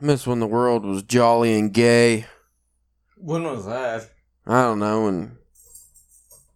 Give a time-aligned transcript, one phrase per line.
[0.00, 2.26] I miss when the world was jolly and gay.
[3.16, 4.10] When was that?
[4.46, 5.38] I don't know, when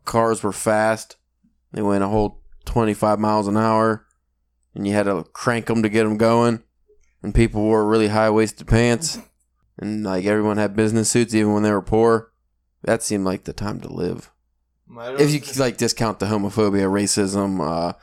[0.04, 1.17] cars were fast.
[1.72, 4.06] They went a whole 25 miles an hour,
[4.74, 6.62] and you had to crank them to get them going.
[7.22, 9.18] And people wore really high waisted pants,
[9.79, 12.32] and like everyone had business suits, even when they were poor.
[12.82, 14.30] That seemed like the time to live.
[15.18, 17.95] If you could, like discount the homophobia, racism, uh,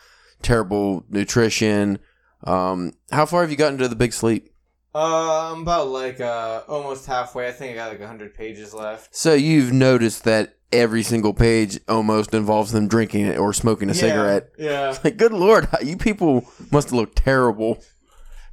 [0.41, 1.99] terrible nutrition.
[2.43, 4.48] Um, how far have you gotten to the big sleep?
[4.95, 7.47] Uh, I'm about like uh almost halfway.
[7.47, 9.15] I think I got like hundred pages left.
[9.15, 13.93] So you've noticed that every single page almost involves them drinking it or smoking a
[13.93, 14.49] Yeah, cigarette.
[14.57, 14.97] Yeah.
[15.03, 17.83] Like, good lord, you people must look terrible.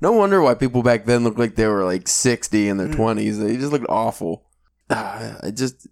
[0.01, 2.97] No wonder why people back then looked like they were like sixty in their Mm.
[2.97, 3.39] twenties.
[3.39, 4.45] They just looked awful.
[4.91, 5.87] Ah, I just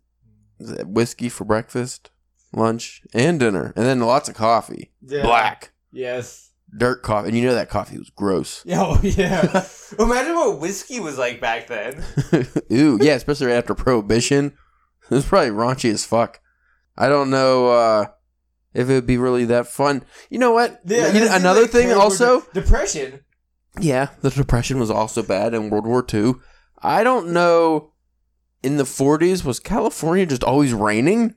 [0.85, 2.11] whiskey for breakfast,
[2.53, 4.93] lunch, and dinner, and then lots of coffee.
[5.03, 5.23] yeah.
[5.23, 6.44] Black Yes.
[6.77, 8.65] Dirt coffee, and you know that coffee was gross.
[8.71, 9.65] Oh yeah.
[9.99, 12.03] Imagine what whiskey was like back then.
[12.73, 14.57] Ooh, yeah, especially right after Prohibition.
[15.11, 16.41] It was probably raunchy as fuck.
[16.97, 18.07] I don't know uh,
[18.73, 20.03] if it would be really that fun.
[20.31, 20.81] You know what?
[20.87, 22.41] You know, another like, thing also.
[22.41, 23.21] de- depression.
[23.79, 26.37] Yeah, the depression was also bad in World War II.
[26.81, 27.93] I don't know.
[28.63, 31.35] In the 40s, was California just always raining?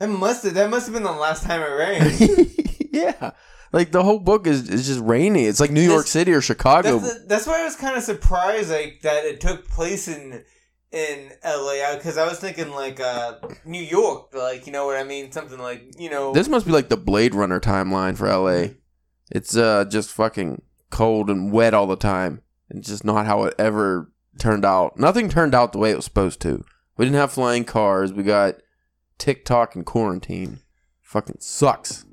[0.00, 2.50] That must have that must have been the last time it rained.
[2.92, 3.30] yeah.
[3.74, 5.46] Like the whole book is, is just rainy.
[5.46, 7.00] It's like New York That's- City or Chicago.
[7.00, 10.44] That's, the, that's why I was kind of surprised like that it took place in
[10.92, 15.02] in LA because I was thinking like uh New York, like you know what I
[15.02, 16.32] mean, something like you know.
[16.32, 18.74] This must be like the Blade Runner timeline for LA.
[19.32, 22.42] It's uh just fucking cold and wet all the time.
[22.70, 25.00] It's just not how it ever turned out.
[25.00, 26.64] Nothing turned out the way it was supposed to.
[26.96, 28.12] We didn't have flying cars.
[28.12, 28.54] We got
[29.18, 30.60] TikTok and quarantine.
[31.02, 32.04] Fucking sucks.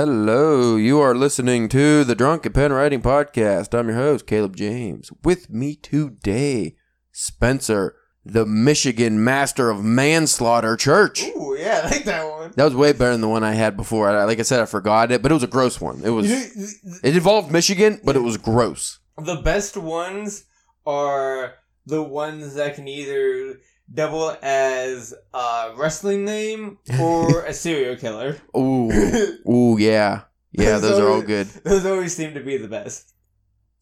[0.00, 3.72] Hello, you are listening to the Drunken Pen Writing Podcast.
[3.72, 5.10] I'm your host, Caleb James.
[5.24, 6.76] With me today,
[7.12, 11.22] Spencer, the Michigan Master of Manslaughter Church.
[11.22, 12.52] Ooh, yeah, I like that one.
[12.56, 14.10] That was way better than the one I had before.
[14.10, 16.02] I, like I said, I forgot it, but it was a gross one.
[16.04, 16.28] It was.
[16.28, 18.98] You know, th- It involved Michigan, but it was gross.
[19.16, 20.44] the best ones
[20.84, 21.54] are
[21.86, 23.60] the ones that can either
[23.92, 28.36] double as a wrestling name or a serial killer.
[28.56, 28.90] Ooh,
[29.48, 30.78] ooh, yeah, yeah.
[30.78, 31.46] Those are all good.
[31.64, 33.12] Those always seem to be the best.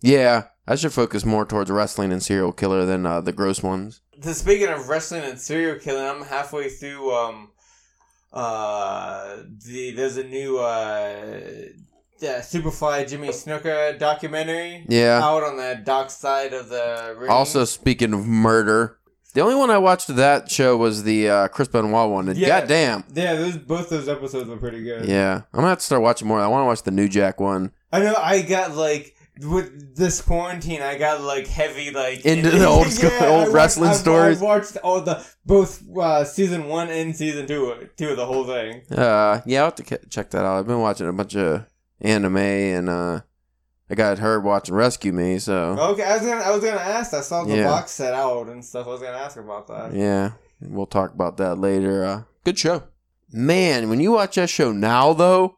[0.03, 4.03] Yeah, I should focus more towards wrestling and serial killer than uh, the gross ones.
[4.19, 7.13] The, speaking of wrestling and serial killing, I'm halfway through.
[7.15, 7.51] Um,
[8.33, 9.37] uh,
[9.67, 11.41] the there's a new uh,
[12.21, 15.21] yeah, Superfly Jimmy Snuka documentary Yeah.
[15.23, 17.31] out on the dark side of the ring.
[17.31, 18.99] Also, speaking of murder,
[19.35, 22.29] the only one I watched of that show was the uh, Chris Benoit one.
[22.29, 22.61] And Yeah.
[22.61, 25.05] goddamn, yeah, those both those episodes were pretty good.
[25.07, 26.41] yeah, I'm gonna have to start watching more.
[26.41, 27.71] I want to watch the New Jack one.
[27.93, 28.15] I know.
[28.17, 33.11] I got like with this quarantine, I got like heavy like Into the old school-
[33.15, 34.41] old I watched- wrestling I- stories.
[34.41, 38.45] I watched all the both uh, season one and season two, two of the whole
[38.47, 38.83] thing.
[38.91, 40.59] Uh, yeah, I'll have to check that out.
[40.59, 41.67] I've been watching a bunch of
[42.01, 43.21] anime, and uh,
[43.91, 45.39] I got her watching Rescue Me.
[45.39, 47.13] So Okay, I was gonna I was gonna ask.
[47.13, 47.65] I saw the Yeah.
[47.69, 48.87] box set out and stuff.
[48.87, 49.93] I was gonna ask about that.
[49.95, 52.05] yeah, we'll talk about that later.
[52.05, 52.85] Uh, good show,
[53.33, 53.89] man.
[53.91, 55.57] When you watch that show now, though,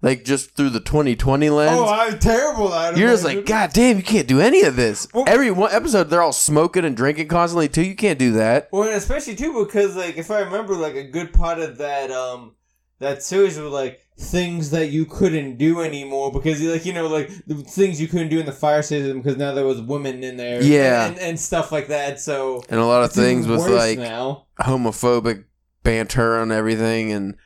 [0.00, 1.76] like just through the 2020 lens.
[1.78, 3.00] Oh, I'm terrible at it.
[3.00, 5.08] You're just like, God damn, you can't do any of this.
[5.12, 7.82] Well- Every one episode, they're all smoking and drinking constantly too.
[7.82, 8.68] You can't do that.
[8.72, 12.10] Well, and especially too because like if I remember, like a good part of that
[12.10, 12.54] um
[13.00, 17.30] that series was like things that you couldn't do anymore because like you know like
[17.46, 20.36] the things you couldn't do in the fire system because now there was women in
[20.36, 21.06] there Yeah.
[21.06, 25.44] and, and stuff like that so And a lot of things with like now homophobic
[25.84, 27.12] banter and everything.
[27.12, 27.36] And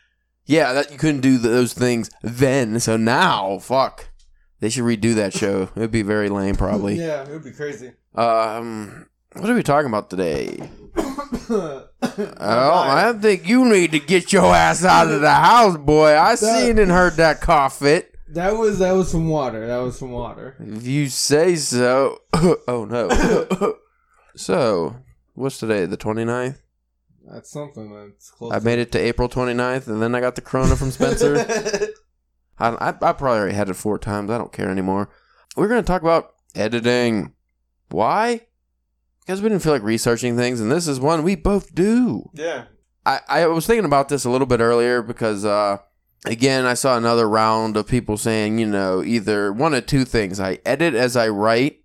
[0.46, 2.80] yeah, that you couldn't do those things then.
[2.80, 4.08] So now, fuck.
[4.60, 5.62] They should redo that show.
[5.62, 6.94] It would be very lame, probably.
[6.98, 10.68] yeah it would be crazy Um, what are we talking about today?
[10.96, 11.88] Oh
[12.40, 16.16] I think you need to get your ass out of the house, boy.
[16.18, 18.14] I seen and heard that cough fit.
[18.28, 22.18] that was that was from water that was from water If you say so.
[22.34, 23.76] oh, no.
[24.36, 24.96] so,
[25.34, 25.86] what's today?
[25.86, 26.58] The 29th?
[27.24, 30.40] that's something that's close I made it to April 29th, and then I got the
[30.40, 31.36] corona from Spencer.
[32.58, 34.30] I, I, I probably already had it four times.
[34.30, 35.08] I don't care anymore.
[35.56, 37.32] We're going to talk about editing.
[37.90, 38.42] Why?
[39.26, 42.30] Because we didn't feel like researching things, and this is one we both do.
[42.34, 42.64] yeah
[43.04, 45.78] I, I was thinking about this a little bit earlier because, uh,
[46.24, 50.38] again, I saw another round of people saying, you know, either one of two things
[50.38, 51.80] I edit as I write,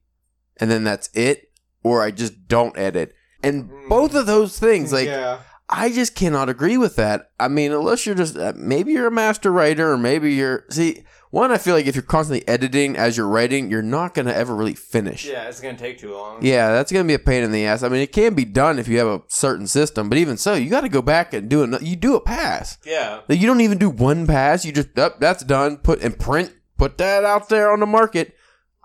[0.57, 1.51] and then that's it,
[1.83, 3.15] or I just don't edit.
[3.41, 3.89] And Mm.
[3.89, 5.39] both of those things, like yeah,
[5.69, 7.29] I just cannot agree with that.
[7.39, 11.03] I mean, unless you're just uh, maybe you're a master writer, or maybe you're see.
[11.29, 14.55] One, I feel like if you're constantly editing as you're writing, you're not gonna ever
[14.55, 15.25] really finish.
[15.25, 16.43] yeah, it's gonna take too long.
[16.43, 17.83] Yeah, that's gonna be a pain in the ass.
[17.83, 20.53] I mean, it can be done if you have a certain system, but even so,
[20.53, 21.81] you got to go back and do it.
[21.81, 22.77] You do a pass.
[22.85, 24.63] yeah, Like, you don't even do one pass.
[24.63, 25.77] You just up, that's done.
[25.77, 26.53] Put and print.
[26.77, 28.33] Put that out there on the market.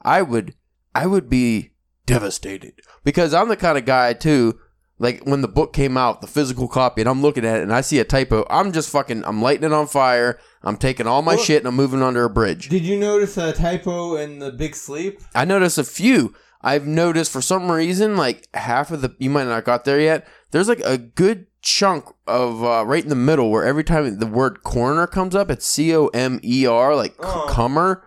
[0.02, 0.54] I would,
[0.94, 1.72] I would be
[2.06, 2.74] devastated
[3.04, 4.58] because I'm the kind of guy too.
[4.98, 7.72] Like when the book came out, the physical copy, and I'm looking at it and
[7.72, 10.38] I see a typo, I'm just fucking, I'm lighting it on fire.
[10.64, 12.68] I'm taking all my shit and I'm moving under a bridge.
[12.68, 15.20] Did you notice a typo in the Big Sleep?
[15.34, 16.34] I noticed a few.
[16.60, 20.26] I've noticed for some reason, like half of the you might not got there yet.
[20.52, 24.26] There's like a good chunk of uh, right in the middle where every time the
[24.26, 27.46] word corner comes up, it's C O M E R, like Oh.
[27.48, 28.06] comer,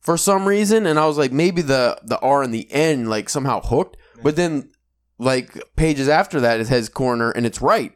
[0.00, 0.86] for some reason.
[0.86, 4.36] And I was like, maybe the the R in the end like somehow hooked, but
[4.36, 4.70] then
[5.18, 7.92] like pages after that it has corner and it's right.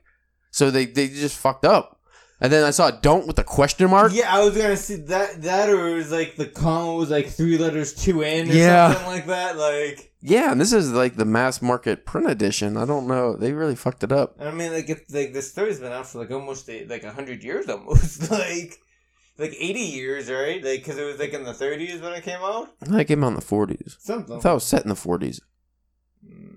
[0.50, 1.95] So they they just fucked up.
[2.40, 4.12] And then I saw don't with the question mark.
[4.14, 5.42] Yeah, I was gonna see that.
[5.42, 8.92] That or it was like the comma was like three letters, two N, or Yeah.
[8.92, 9.56] something like that.
[9.56, 12.76] Like, Yeah, and this is like the mass market print edition.
[12.76, 13.36] I don't know.
[13.36, 14.36] They really fucked it up.
[14.38, 17.12] I mean, like, if, like this story's been out for like almost a, like a
[17.12, 18.80] hundred years, almost like
[19.38, 20.62] like eighty years, right?
[20.62, 22.68] Like, because it was like in the thirties when it came out.
[22.82, 23.96] I think it came out in the 40s.
[24.00, 24.36] Something.
[24.36, 25.40] I thought it was set in the 40s.
[26.26, 26.55] Mm, I don't know.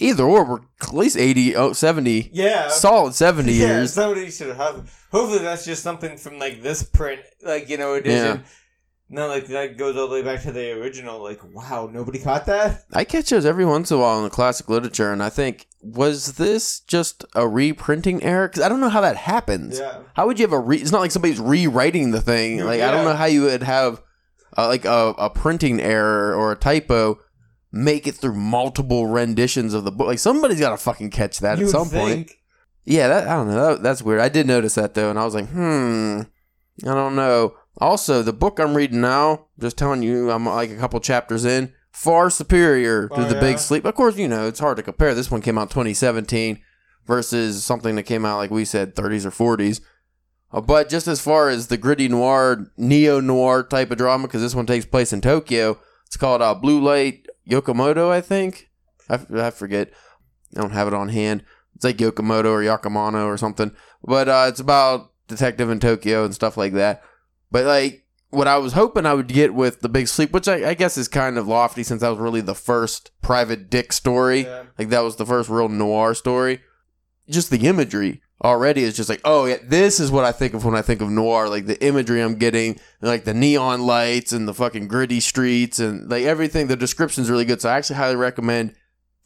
[0.00, 2.68] Either or, we're at least 80, oh, 70, Yeah.
[2.68, 3.92] solid 70 yeah, years.
[3.92, 4.90] somebody should have.
[5.12, 8.44] Hopefully, that's just something from like this print, like you know, edition.
[9.12, 11.20] No, like that goes all the way back to the original.
[11.20, 12.84] Like, wow, nobody caught that.
[12.92, 15.66] I catch those every once in a while in the classic literature, and I think,
[15.82, 18.46] was this just a reprinting error?
[18.46, 19.80] Because I don't know how that happens.
[19.80, 19.98] Yeah.
[20.14, 20.76] How would you have a re?
[20.78, 22.64] It's not like somebody's rewriting the thing.
[22.64, 24.00] Like I don't know how you would have
[24.56, 27.18] uh, like a, a printing error or a typo
[27.72, 30.06] make it through multiple renditions of the book.
[30.06, 32.32] Like somebody's got to fucking catch that You at some point.
[32.84, 33.74] Yeah, that I don't know.
[33.74, 34.20] That, that's weird.
[34.20, 36.22] I did notice that though, and I was like, hmm,
[36.82, 37.54] I don't know.
[37.78, 41.72] Also, the book I'm reading now, just telling you, I'm like a couple chapters in,
[41.92, 43.40] far superior to Oh, the yeah?
[43.40, 43.84] Big Sleep.
[43.84, 45.14] Of course, you know it's hard to compare.
[45.14, 46.60] This one came out 2017
[47.06, 49.80] versus something that came out like we said 30s or 40s.
[50.52, 54.42] Uh, but just as far as the gritty noir, neo noir type of drama, because
[54.42, 58.70] this one takes place in Tokyo, it's called uh, Blue Light Yokomoto, I think.
[59.08, 59.90] I, I forget.
[60.56, 61.44] I don't have it on hand.
[61.74, 63.72] It's like Yokomoto or Yakamano or something.
[64.02, 67.02] But uh, it's about detective in Tokyo and stuff like that.
[67.50, 70.70] But like what I was hoping I would get with the Big Sleep, which I,
[70.70, 74.42] I guess is kind of lofty since that was really the first private dick story.
[74.42, 74.64] Yeah.
[74.78, 76.60] Like that was the first real noir story.
[77.28, 80.64] Just the imagery already is just like, oh yeah, this is what I think of
[80.64, 81.48] when I think of noir.
[81.48, 86.10] Like the imagery I'm getting, like the neon lights and the fucking gritty streets and
[86.10, 86.66] like everything.
[86.68, 87.60] The description's really good.
[87.60, 88.74] So I actually highly recommend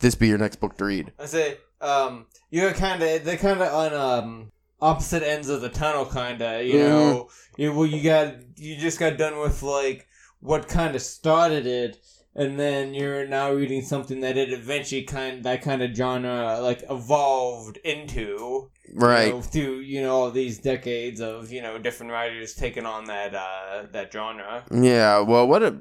[0.01, 1.13] this be your next book to read.
[1.19, 5.69] I say, um, you're kind of they're kind of on um opposite ends of the
[5.69, 6.65] tunnel, kind of.
[6.67, 6.89] You Mhm.
[6.89, 10.07] know, you well, you got you just got done with like
[10.41, 11.97] what kind of started it,
[12.37, 16.83] and then you're now reading something that it eventually kind that kind of genre like
[16.91, 18.71] evolved into.
[18.93, 19.27] Right.
[19.27, 23.05] You know, through you know all these decades of you know different writers taking on
[23.07, 24.65] that uh that genre.
[24.71, 25.81] Yeah, well, what a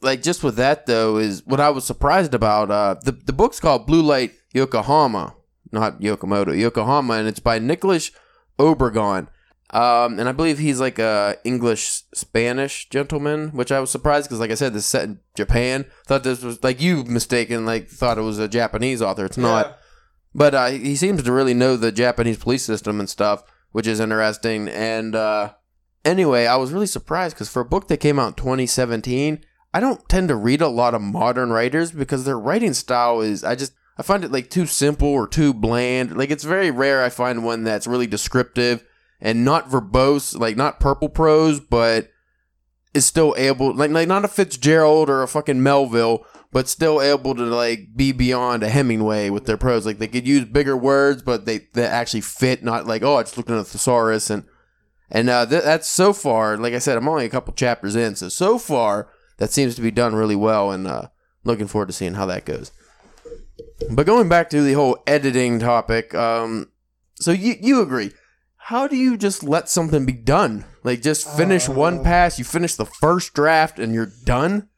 [0.00, 2.70] like just with that though is what I was surprised about.
[2.70, 5.34] Uh, the the book's called Blue Light Yokohama,
[5.70, 8.10] not Yokomoto, Yokohama, and it's by Nicolas
[8.58, 9.28] Obregon.
[9.70, 14.40] Um, and I believe he's like a English Spanish gentleman, which I was surprised because,
[14.40, 15.84] like I said, this is set in Japan.
[16.06, 19.26] Thought this was like you mistaken, like thought it was a Japanese author.
[19.26, 19.66] It's not.
[19.66, 19.74] Yeah.
[20.34, 24.00] But uh, he seems to really know the Japanese police system and stuff, which is
[24.00, 24.68] interesting.
[24.68, 25.52] And uh,
[26.04, 29.44] anyway, I was really surprised because for a book that came out in 2017,
[29.74, 33.44] I don't tend to read a lot of modern writers because their writing style is,
[33.44, 36.16] I just, I find it like too simple or too bland.
[36.16, 38.84] Like it's very rare I find one that's really descriptive
[39.20, 42.10] and not verbose, like not purple prose, but
[42.94, 47.34] is still able, like, like not a Fitzgerald or a fucking Melville, but still able
[47.34, 49.84] to like be beyond a Hemingway with their prose.
[49.84, 52.62] Like they could use bigger words, but they they actually fit.
[52.62, 54.44] Not like oh, I just looked at a thesaurus and
[55.10, 56.56] and uh, th- that's so far.
[56.56, 59.08] Like I said, I'm only a couple chapters in, so so far
[59.38, 61.08] that seems to be done really well, and uh,
[61.44, 62.72] looking forward to seeing how that goes.
[63.90, 66.70] But going back to the whole editing topic, um,
[67.14, 68.12] so you you agree?
[68.68, 70.66] How do you just let something be done?
[70.84, 74.68] Like just finish one Uh, pass, you finish the first draft, and you're done.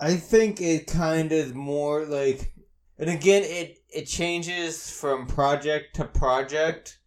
[0.00, 2.52] I think it kind of more like,
[2.96, 7.00] and again, it it changes from project to project,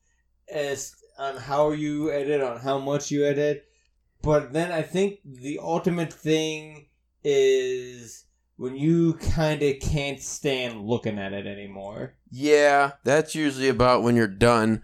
[0.51, 3.63] as on how you edit, on how much you edit.
[4.21, 6.87] But then I think the ultimate thing
[7.23, 8.25] is
[8.57, 12.15] when you kind of can't stand looking at it anymore.
[12.29, 14.81] Yeah, that's usually about when you're done.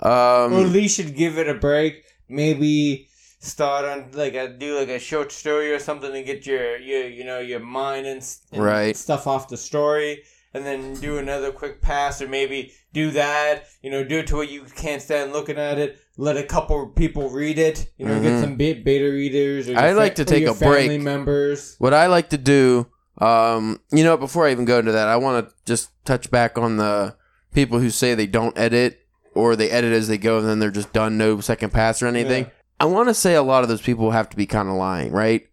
[0.00, 2.04] Or at Um, least should give it a break.
[2.28, 3.08] Maybe
[3.40, 7.06] start on like a do like a short story or something to get your your
[7.08, 8.96] you know your mind and, and Right.
[8.96, 10.22] stuff off the story,
[10.54, 13.64] and then do another quick pass or maybe do that.
[13.82, 15.98] You know, do it to where you can't stand looking at it.
[16.16, 17.90] Let a couple people read it.
[17.96, 18.22] You know, Mhm.
[18.22, 19.68] get some be- beta readers.
[19.68, 21.00] Or I like to take a break.
[21.00, 21.76] Members.
[21.78, 22.86] what I like to do,
[23.18, 26.58] um, you know, before I even go into that, I want to just touch back
[26.58, 27.14] on the
[27.54, 29.00] people who say they don't edit
[29.38, 32.06] or they edit as they go and then they're just done, no second pass or
[32.06, 32.44] anything.
[32.44, 32.50] Yeah.
[32.80, 35.12] I want to say a lot of those people have to be kind of lying,
[35.12, 35.48] right?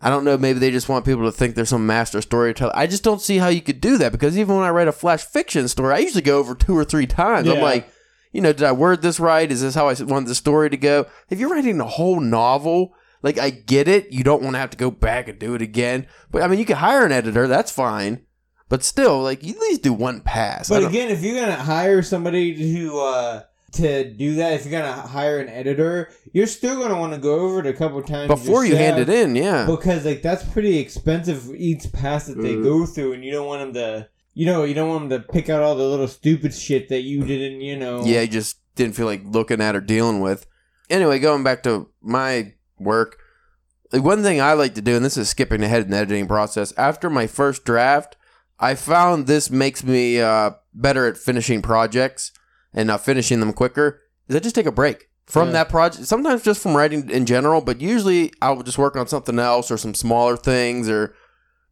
[0.00, 0.36] I don't know.
[0.36, 2.72] Maybe they just want people to think they're some master storyteller.
[2.74, 4.92] I just don't see how you could do that because even when I write a
[4.92, 7.48] flash fiction story, I usually go over two or three times.
[7.48, 7.88] I'm like,
[8.32, 9.50] you know, did I word this right?
[9.50, 11.06] Is this how I want the story to go?
[11.30, 14.70] If you're writing a whole novel, like I get it, you don't want to have
[14.70, 16.06] to go back and do it again.
[16.30, 18.26] But I mean, you can hire an editor, that's fine.
[18.72, 20.70] But still, like you at least do one pass.
[20.70, 23.40] I But don't- again, if you're gonna hire somebody to uh,
[23.72, 27.40] to do that, if you're gonna hire an editor, you're still gonna want to go
[27.40, 30.78] over it a couple times before you hand it in, yeah, because like that's pretty
[30.78, 32.62] expensive for each pass that they Mhm.
[32.62, 35.28] go through, and you don't want them to, you know, you don't want them to
[35.30, 38.02] pick out all the little stupid shit that you didn't, you know.
[38.06, 40.46] yeah, you just didn't feel like looking at or dealing with.
[40.88, 43.18] Anyway, going back to my work,
[43.92, 46.26] like one thing I like to do, and this is skipping ahead in the editing
[46.26, 46.72] process.
[46.78, 48.16] After my first draft,
[48.62, 52.30] I found this makes me uh, better at finishing projects
[52.72, 54.00] and uh, finishing them quicker.
[54.28, 55.52] Is I just take a break from Yeah.
[55.54, 56.06] that project.
[56.06, 59.76] Sometimes just from writing in general, but usually I'll just work on something else or
[59.76, 61.14] some smaller things or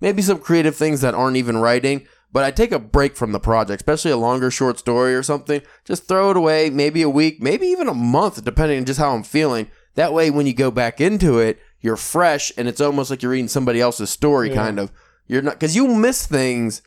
[0.00, 2.06] maybe some creative things that aren't even writing.
[2.32, 5.62] But I take a break from the project, especially a longer short story or something.
[5.84, 9.14] Just throw it away, maybe a week, maybe even a month, depending on just how
[9.14, 9.68] I'm feeling.
[9.96, 13.32] That way, when you go back into it, you're fresh and it's almost like you're
[13.32, 14.54] reading somebody else's story, Yeah.
[14.56, 14.92] kind of.
[15.30, 16.82] You're not because you'll miss things.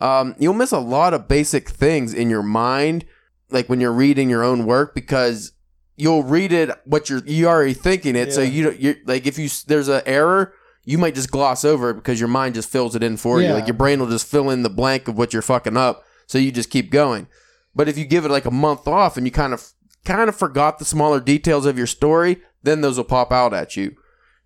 [0.00, 3.06] Um, you'll miss a lot of basic things in your mind,
[3.50, 5.52] like when you're reading your own work, because
[5.96, 8.34] you'll read it what you're you already thinking it.
[8.34, 8.78] So you don't.
[8.78, 10.52] You're like if you there's an error,
[10.84, 13.54] you might just gloss over it because your mind just fills it in for you.
[13.54, 16.04] Like your brain will just fill in the blank of what you're fucking up.
[16.26, 17.28] So you just keep going.
[17.74, 19.72] But if you give it like a month off and you kind of
[20.04, 23.74] kind of forgot the smaller details of your story, then those will pop out at
[23.74, 23.96] you.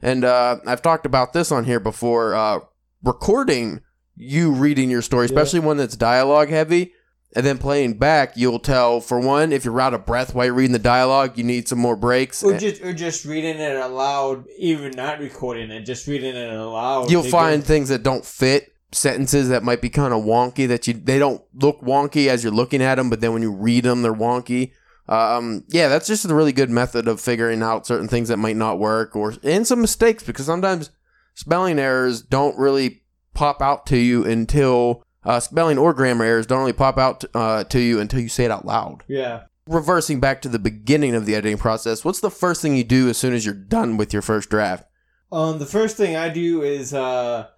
[0.01, 2.37] And uh, I've talked about this on here before.
[2.37, 2.61] Uh,
[3.05, 3.81] recording
[4.17, 5.35] you reading your story, Yeah.
[5.35, 6.93] especially one that's dialogue heavy,
[7.37, 10.55] and then playing back, you'll tell for one if you're out of breath while you're
[10.55, 12.43] reading the dialogue, you need some more breaks.
[12.45, 17.11] Or just or just reading it aloud, even not recording it, just reading it aloud.
[17.11, 20.87] You'll find get- things that don't fit sentences that might be kind of wonky that
[20.87, 23.83] you they don't look wonky as you're looking at them but then when you read
[23.83, 24.71] them they're wonky
[25.09, 28.55] um yeah that's just a really good method of figuring out certain things that might
[28.55, 30.91] not work or and some mistakes because sometimes
[31.35, 33.03] spelling errors don't really
[33.35, 37.65] pop out to you until uh, spelling or grammar errors don't really pop out uh,
[37.65, 39.43] to you until you say it out loud yeah.
[39.67, 43.09] reversing back to the beginning of the editing process what's the first thing you do
[43.09, 44.87] as soon as you're done with your first draft
[45.33, 47.49] Um, the first thing I do is uh,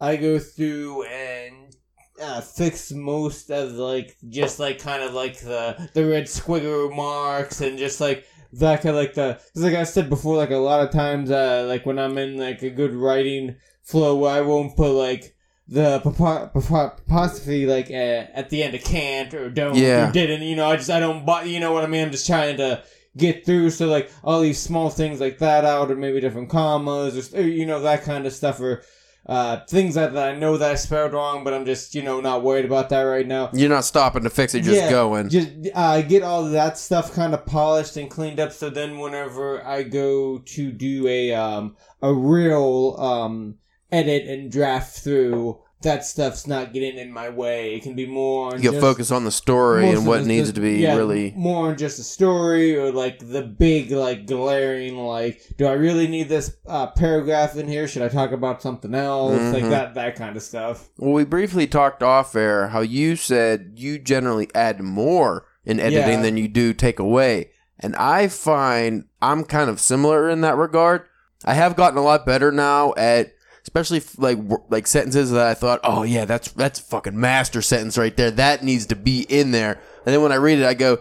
[0.00, 1.76] I go through and
[2.20, 7.60] uh, fix most of like just like kind of like the the red squiggle marks
[7.60, 10.56] and just like that kind of like the cause like I said before, like a
[10.56, 14.76] lot of times, uh, like when I'm in like a good writing flow, I won't
[14.76, 15.34] put like
[15.68, 20.08] the apostrophe like uh, at the end of can't or don't Yeah.
[20.08, 20.42] or didn't.
[20.42, 21.24] You know, I just I don't.
[21.24, 22.04] bu- You know what I mean?
[22.04, 22.82] I'm just trying to
[23.16, 23.70] get through.
[23.70, 27.66] So like all these small things like that out, or maybe different commas, or you
[27.66, 28.82] know that kind of stuff, or
[29.26, 32.20] uh, things that, that I know that I spelled wrong, but I'm just you know
[32.20, 33.50] not worried about that right now.
[33.52, 37.12] you're not stopping to fix it just Yeah, going Just uh, get all that stuff
[37.12, 38.52] kind of polished and cleaned up.
[38.52, 43.58] So then, whenever I go to do a um a real um
[43.92, 47.74] edit and draft through, that stuff's not getting in my way.
[47.74, 50.60] It can be more you just- focus on the story and what needs the- to
[50.60, 55.40] be yeah, really more on just the story or like the big like glaring like
[55.58, 59.38] do i really need this uh, paragraph in here should i talk about something else
[59.52, 59.70] like Mhm.
[59.70, 63.98] that that kind of stuff well we briefly talked off air how you said you
[63.98, 66.22] generally add more in editing Yeah.
[66.22, 71.02] than you do take away and i find i'm kind of similar in that regard
[71.44, 73.32] i have gotten a lot better now at
[73.62, 77.18] especially f- like w- like sentences that i thought oh yeah that's that's a fucking
[77.18, 80.58] master sentence right there that needs to be in there and then when i read
[80.58, 80.98] it i go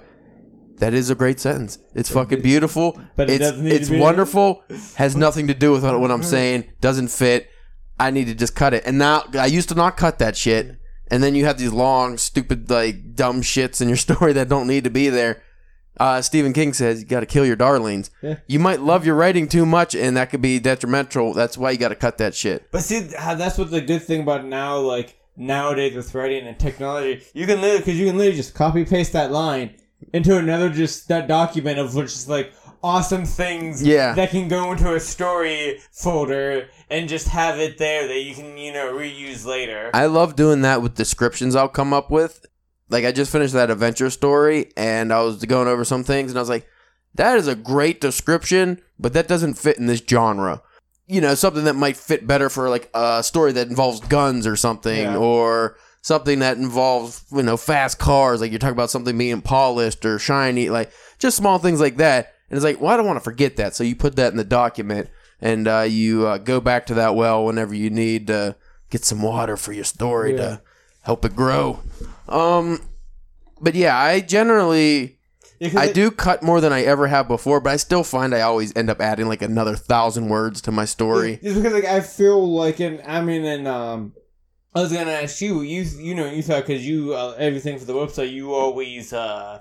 [0.81, 1.77] that is a great sentence.
[1.93, 2.99] It's fucking beautiful.
[3.15, 4.63] But it it's doesn't need to it's wonderful.
[4.95, 6.71] Has nothing to do with what what I'm saying.
[6.81, 7.49] Doesn't fit.
[7.99, 8.83] I need to just cut it.
[8.87, 10.79] And now I used to not cut that shit.
[11.11, 14.65] And then you have these long, stupid, like dumb shits in your story that don't
[14.67, 15.43] need to be there.
[15.99, 18.09] Uh, Stephen King says you got to kill your darlings.
[18.21, 18.37] Yeah.
[18.47, 21.33] You might love your writing too much, and that could be detrimental.
[21.33, 22.71] That's why you got to cut that shit.
[22.71, 27.23] But see, that's what the good thing about now, like nowadays with writing and technology,
[27.33, 29.75] you can literally because you can literally just copy paste that line
[30.13, 32.51] into another just that document of which is like
[32.83, 34.13] awesome things Yeah.
[34.15, 38.57] that can go into a story folder and just have it there that you can
[38.57, 39.91] you know reuse later.
[39.93, 42.45] I love doing that with descriptions I'll come up with.
[42.91, 46.37] Like I just finished that adventure story and I was going over some things and
[46.37, 46.67] I was like,
[47.15, 50.61] that is a great description, but that doesn't fit in this genre.
[51.07, 54.55] You know, something that might fit better for like a story that involves guns or
[54.55, 55.17] something Yeah.
[55.17, 58.41] or something that involves, you know, fast cars.
[58.41, 62.33] Like you're talking about something being polished or shiny, like just small things like that.
[62.49, 63.75] And it's like, well, I don't want to forget that.
[63.75, 67.15] So you put that in the document and uh, you uh, go back to that
[67.15, 68.55] well whenever you need to
[68.89, 70.37] get some water for your story Yeah.
[70.37, 70.61] to
[71.01, 71.79] help it grow.
[72.31, 72.79] Um,
[73.59, 75.19] but yeah, I generally
[75.59, 78.33] Yeah, I it- do cut more than I ever have before, but I still find
[78.33, 81.39] I always end up adding like another thousand words to my story.
[81.43, 84.13] Just because like I feel like in I mean in um
[84.73, 87.85] I was gonna ask you you you know you thought because you uh, everything for
[87.85, 89.59] the website you always uh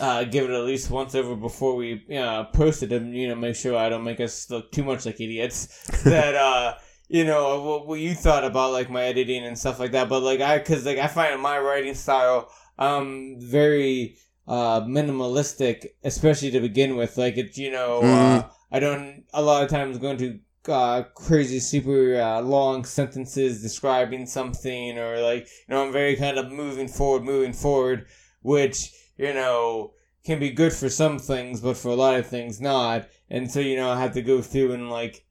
[0.00, 3.34] uh give it at least once over before we uh post it and you know
[3.34, 5.66] make sure I don't make us look too much like idiots
[6.04, 6.74] that uh
[7.08, 10.22] you know what, what you thought about like my editing and stuff like that but
[10.22, 14.16] like I because like I find my writing style um very
[14.48, 19.62] uh minimalistic especially to begin with like it's you know uh, I don't a lot
[19.62, 25.74] of times go into uh, crazy super uh, long sentences describing something or like you
[25.74, 28.06] know I'm very kind of moving forward moving forward
[28.42, 29.92] which you know
[30.24, 33.60] can be good for some things but for a lot of things not and so
[33.60, 35.25] you know I have to go through and like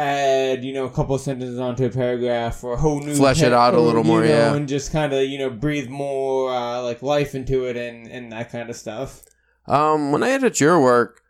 [0.00, 3.52] add you know a couple sentences onto a paragraph or a whole new Flesh it
[3.52, 4.54] out a little more, know, yeah.
[4.54, 8.32] and just kind of you know breathe more uh, like life into it and and
[8.32, 9.22] that kind of stuff
[9.66, 11.20] Um, when I edit your work,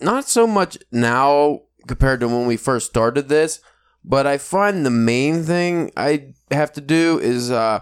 [0.00, 3.60] not so much now compared to when we first started this,
[4.04, 7.80] but I find the main thing I have to do is uh,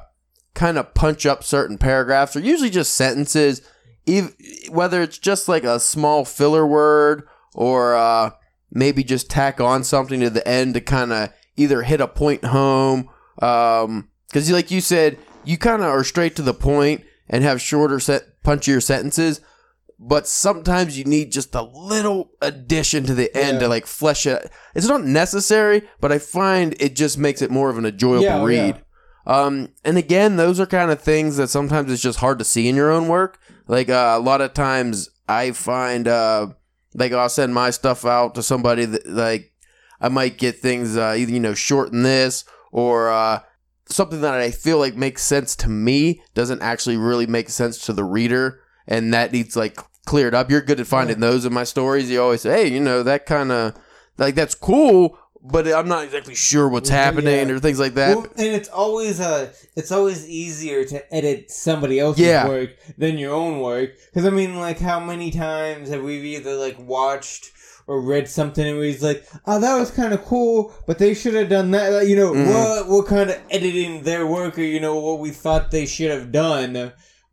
[0.55, 3.62] kind of punch up certain paragraphs or usually just sentences,
[4.07, 4.35] ev-
[4.70, 8.31] whether it's just like a small filler word or uh,
[8.70, 12.44] maybe just tack on something to the end to kind of either hit a point
[12.44, 13.09] home.
[13.37, 18.00] Because, like you said, you kind of are straight to the point and have shorter,
[18.00, 19.40] set, punchier sentences
[19.98, 23.61] but sometimes you need just a little addition to the end Yeah.
[23.61, 24.50] to like flesh it.
[24.74, 28.40] It's not necessary, but I find it just makes it more of an enjoyable Yeah,
[28.40, 28.83] oh, read.
[29.26, 32.68] Um, and again, those are kind of things that sometimes it's just hard to see
[32.68, 33.38] in your own work.
[33.66, 36.48] Like uh, a lot of times, I find uh,
[36.96, 39.52] like I'll send my stuff out to somebody that like
[40.00, 43.40] I might get things uh, either you know shorten this or uh,
[43.88, 47.92] something that I feel like makes sense to me doesn't actually really make sense to
[47.92, 50.50] the reader, and that needs like cleared up.
[50.50, 52.11] You're good at finding those in my stories.
[52.11, 53.74] You always say, hey, you know that kind of
[54.18, 55.18] like that's cool,
[55.50, 57.54] but I'm not exactly sure what's happening yeah.
[57.54, 58.16] or things like that.
[58.16, 62.48] Well, and it's always uh it's always easier to edit somebody else's Yeah.
[62.48, 63.90] work than your own work.
[64.06, 67.52] Because I mean, like, how many times have we either like watched
[67.88, 71.35] or read something and was like, oh, that was kind of cool, but they should
[71.35, 71.90] have done that.
[71.92, 72.46] Like, you know, Mhm.
[72.52, 76.11] what what kind of editing their work or you know what we thought they should
[76.11, 76.74] have done.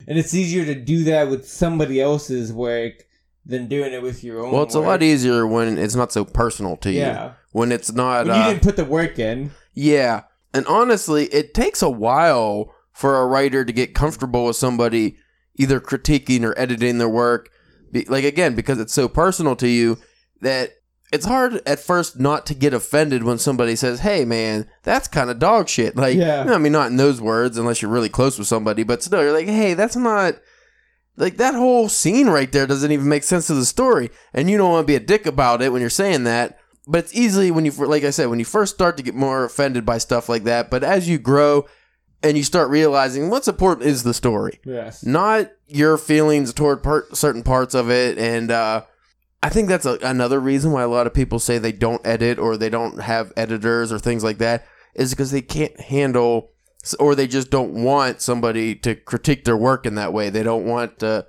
[0.05, 3.05] And it's easier to do that with somebody else's work
[3.45, 4.51] than doing it with your own.
[4.51, 6.99] well, it's a lot easier when it's not so personal to you.
[6.99, 8.25] Yeah, When it's not.
[8.27, 9.51] when you uh, didn't put the work in.
[9.73, 10.23] Yeah.
[10.53, 15.17] And honestly, it takes a while for a writer to get comfortable with somebody
[15.57, 17.49] either critiquing or editing their work.
[17.91, 19.97] Be- Like, again, because it's so personal to you
[20.41, 20.71] that
[21.11, 25.29] it's hard at first not to get offended when somebody says, hey, man, that's kind
[25.29, 25.95] of dog shit.
[25.95, 26.43] Like, Yeah.
[26.51, 29.31] I mean, not in those words unless you're really close with somebody, but still, you're
[29.31, 30.35] like, hey, that's not.
[31.15, 34.57] Like that whole scene right there doesn't even make sense to the story, and you
[34.57, 37.51] don't want to be a dick about it when you're saying that but it's easily
[37.51, 40.27] when you like i said when you first start to get more offended by stuff
[40.29, 41.65] like that but as you grow
[42.21, 45.03] and you start realizing what's important is the story Yes.
[45.05, 48.83] not your feelings toward part, certain parts of it and uh,
[49.41, 52.37] i think that's a, another reason why a lot of people say they don't edit
[52.39, 54.65] or they don't have editors or things like that
[54.95, 56.51] is because they can't handle
[56.99, 60.65] or they just don't want somebody to critique their work in that way they don't
[60.65, 61.25] want to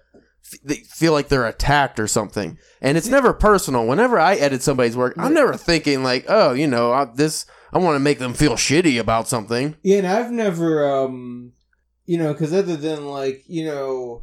[0.63, 4.97] they feel like they're attacked or something and it's never personal whenever i edit somebody's
[4.97, 8.35] work i'm never thinking like oh you know I, this i want to make them
[8.35, 11.53] feel shitty about something Yeah, and I've never, um,
[12.07, 14.23] you know, because other than like, you know,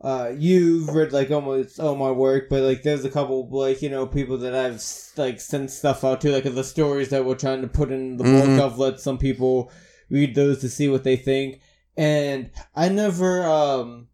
[0.00, 3.88] uh, you've read like almost all my work, but like there's a couple like you
[3.90, 4.82] know people that I've
[5.16, 8.24] like sent stuff out to, like the stories that we're trying to put in the
[8.24, 8.56] Mhm.
[8.56, 8.64] book.
[8.72, 9.70] I've let some people
[10.08, 11.60] read those to see what they think,
[11.96, 14.08] and I never, um,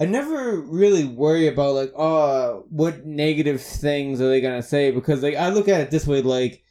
[0.00, 4.90] I never really worry about like, oh, what negative things are they gonna say?
[4.90, 6.64] Because like I look at it this way, like,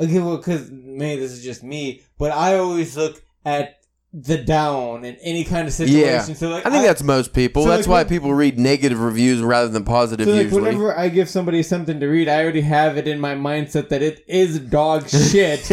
[0.00, 3.83] okay, well, because maybe this is just me, but I always look at
[4.16, 5.98] the down in any kind of situation.
[6.04, 6.20] Yeah.
[6.22, 7.64] So like, I think that's most people.
[7.64, 10.62] So, that's like, why when- people read negative reviews rather than positive So like usually.
[10.62, 14.02] whenever I give somebody something to read, I already have it in my mindset that
[14.02, 15.68] it is dog shit,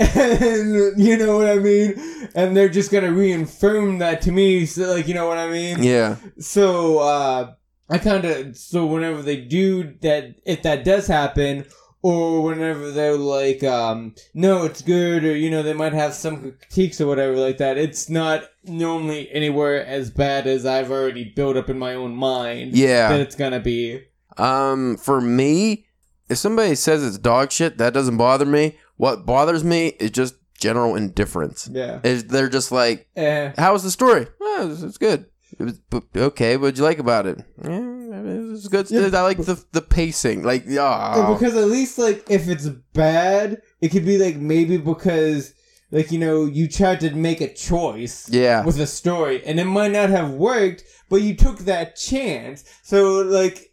[0.00, 1.94] and you know what I mean.
[2.34, 4.66] And they're just gonna reaffirm that to me.
[4.66, 5.82] So like you know what I mean.
[5.82, 6.16] yeah.
[6.40, 7.52] So uh,
[7.88, 11.64] I kind of so whenever they do that, if that does happen,
[12.04, 16.36] or whenever they're like, um, no, it's good, or you know, they might have some
[16.42, 17.78] critiques or whatever like that.
[17.78, 22.72] It's not normally anywhere as bad as I've already built up in my own mind
[22.74, 23.14] that Yeah.
[23.14, 24.02] it's gonna be.
[24.36, 25.86] Um, for me,
[26.28, 28.76] if somebody says it's dog shit, that doesn't bother me.
[28.98, 31.70] What bothers me is just general indifference.
[31.72, 32.00] Yeah.
[32.04, 33.52] Is they're just like, Eh.
[33.56, 34.26] how was the story?
[34.58, 35.24] It's, it's good.
[35.58, 35.80] It was
[36.16, 36.56] okay.
[36.58, 37.38] What'd you like about it?
[37.62, 38.03] Yeah,
[38.34, 38.90] it was good.
[38.90, 39.10] Yeah.
[39.12, 40.42] I like the the pacing.
[40.42, 44.76] Like, Yeah, oh, Because at least like if it's bad, it could be like maybe
[44.76, 45.54] because
[45.90, 49.64] like you know you tried to make a choice yeah, with a story and it
[49.64, 52.64] might not have worked, but you took that chance.
[52.82, 53.70] So like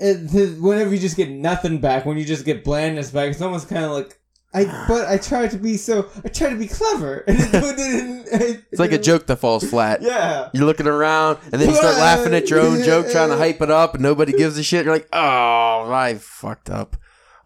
[0.00, 3.84] whenever you just get nothing back, when you just get blandness back, it's almost kind
[3.84, 4.17] of like.
[4.54, 7.74] I but I tried to be so I tried to be clever and it, but
[7.78, 10.00] it, it's like a joke that falls flat.
[10.00, 13.36] Yeah, You're looking around, and then you start laughing at your own joke, trying to
[13.36, 14.84] hype it up, and nobody gives a shit.
[14.86, 16.96] You're like, oh, I fucked up.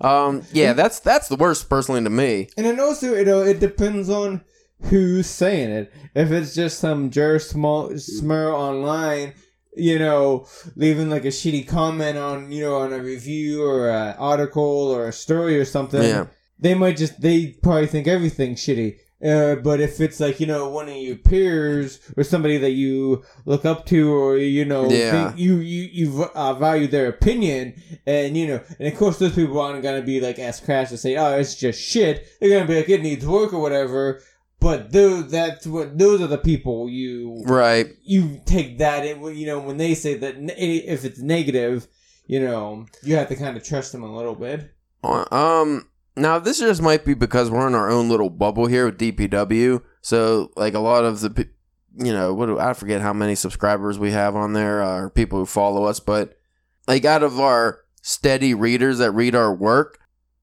[0.00, 2.48] Um, yeah, that's that's the worst personally to me.
[2.56, 4.42] And then also, you know, it depends on
[4.82, 5.92] who's saying it.
[6.14, 9.34] If it's just some Jer small smur online,
[9.76, 14.16] you know, leaving like a shitty comment on, you know, on a review or an
[14.18, 16.26] article or a story or something, Yeah.
[16.62, 18.98] They might just they probably think everything's shitty.
[19.24, 23.22] Uh, but if it's like you know one of your peers or somebody that you
[23.44, 25.10] look up to or you know Yeah.
[25.28, 29.34] think you you you uh, value their opinion and you know and of course those
[29.36, 32.66] people aren't gonna be like as crass to say oh it's just shit they're gonna
[32.66, 34.20] be like it needs work or whatever
[34.58, 37.86] but those that's what those are the people you Right.
[38.02, 41.86] you take that in you know when they say that if it's negative
[42.26, 44.72] you know you have to kind of trust them a little bit
[45.04, 45.86] Um.
[46.22, 49.82] Now this just might be because we're in our own little bubble here with DPW.
[50.00, 51.50] So like a lot of the, pe-
[51.98, 55.10] you know, what do, I forget how many subscribers we have on there uh, or
[55.10, 56.38] people who follow us, but
[56.86, 59.98] like out of our steady readers that read our work,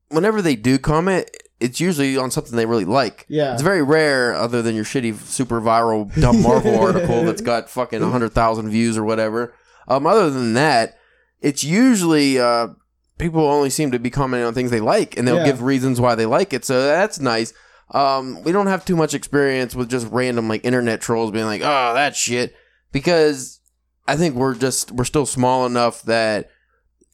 [0.09, 3.25] whenever they do comment, it's usually on something they really like.
[3.27, 7.69] yeah It's very rare, other than your shitty, super viral, dumb Marvel article that's got
[7.69, 9.53] fucking 100,000 views or whatever.
[9.87, 10.97] Um, other than that,
[11.41, 12.67] it's usually uh,
[13.19, 15.45] people only seem to be commenting on things they like, and they'll Yeah.
[15.45, 16.65] give reasons why they like it.
[16.65, 17.53] So that's nice.
[17.91, 21.61] Um, we don't have too much experience with just random like internet trolls being like,
[21.63, 22.53] "Oh, that shit,"
[22.91, 23.59] because
[24.07, 26.49] I think we're just we're still small enough that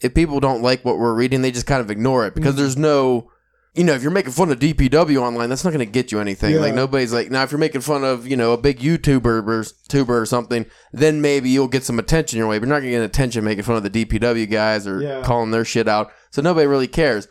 [0.01, 2.57] if people don't like what we're reading, they just kind of ignore it because Mhm.
[2.57, 3.29] there's no
[3.75, 6.19] you know, if you're making fun of DPW online, that's not going to get you
[6.19, 6.53] anything.
[6.55, 6.59] Yeah.
[6.61, 7.43] Like nobody's like now.
[7.43, 11.21] If you're making fun of you know a big YouTuber or tuber or something, then
[11.21, 12.57] maybe you'll get some attention your way.
[12.59, 15.21] But you're not going to get attention making fun of the DPW guys or Yeah.
[15.23, 16.11] calling their shit out.
[16.31, 17.27] So nobody really cares.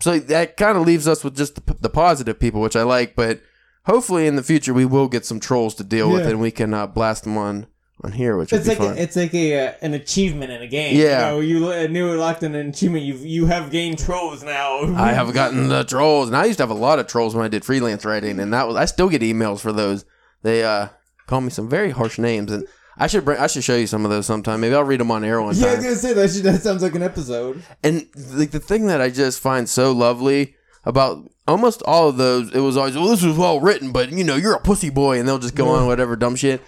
[0.00, 3.16] So that kind of leaves us with just the, the positive people, which I like.
[3.16, 3.40] But
[3.86, 6.72] hopefully in the future we will get some trolls to deal with, and we can
[6.74, 7.66] uh, blast them on
[8.04, 8.96] on here, which would It's be like fun.
[8.96, 10.96] a, it's like a uh, an achievement in a game.
[10.96, 11.34] Yeah.
[11.34, 13.04] you know, you uh, knew locked in an achievement.
[13.04, 14.80] You you have gained trolls now.
[14.96, 17.44] I have gotten the trolls, and I used to have a lot of trolls when
[17.44, 20.04] I did freelance writing, and that was I still get emails for those.
[20.42, 20.88] They uh
[21.26, 24.04] call me some very harsh names, and I should bring I should show you some
[24.04, 24.60] of those sometime.
[24.60, 25.82] Maybe I'll read them on air one Yeah, I was time.
[25.84, 26.30] gonna say that.
[26.30, 27.62] Should, that sounds like an episode.
[27.82, 32.52] And like the thing that I just find so lovely about almost all of those,
[32.54, 35.18] it was always, well, this was well written, but you know, you're a pussy boy,
[35.18, 35.80] and they'll just go Yeah.
[35.80, 36.62] on whatever dumb shit.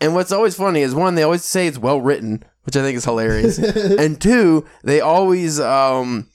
[0.00, 2.96] And what's always funny is one, they always say it's well written, which I think
[2.96, 3.58] is hilarious.
[3.98, 6.28] and two, they always um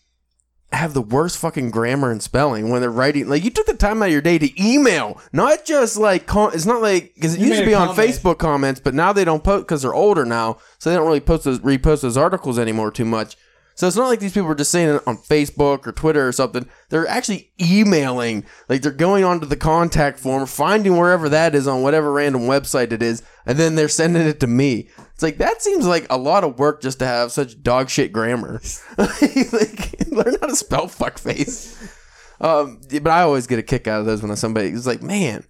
[0.71, 3.27] have the worst fucking grammar and spelling when they're writing.
[3.27, 6.51] Like you took the time out of your day to email, not just like com-
[6.53, 8.09] it's not like because it You used to made be on comment.
[8.09, 11.19] Facebook comments, but now they don't post because they're older now, so they don't really
[11.19, 13.35] post those repost those articles anymore too much.
[13.75, 16.31] So it's not like these people are just saying it on Facebook or Twitter or
[16.31, 16.69] something.
[16.89, 18.45] They're actually emailing.
[18.69, 22.91] Like they're going onto the contact form, finding wherever that is on whatever random website
[22.91, 24.89] it is, and then they're sending it to me.
[25.13, 28.11] It's like that seems like a lot of work just to have such dog shit
[28.11, 28.61] grammar.
[28.97, 31.97] like learn how to spell fuckface.
[32.41, 35.43] Um, but I always get a kick out of those when somebody is like, "Man,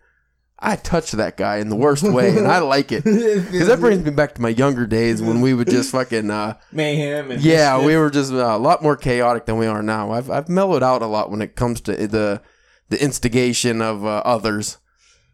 [0.62, 3.04] I touched that guy in the worst way, and I like it."
[3.52, 6.58] Because that brings me back to my younger days when we would just fucking uh,
[6.72, 7.32] mayhem.
[7.32, 7.88] And yeah, mischief.
[7.88, 10.12] we were just uh, a lot more chaotic than we are now.
[10.12, 12.42] I've I've mellowed out a lot when it comes to the
[12.90, 14.78] the instigation of uh, others.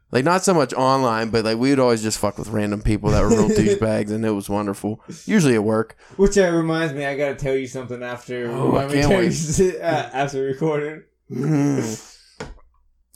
[0.09, 3.09] Like not so much online, but like we would always just fuck with random people
[3.09, 5.03] that were real douchebags, and it was wonderful.
[5.25, 5.97] Usually at work.
[6.15, 8.49] Which uh, reminds me, I gotta tell you something after.
[8.49, 9.59] Oh, I can't wait.
[9.59, 11.03] you, uh, after recording.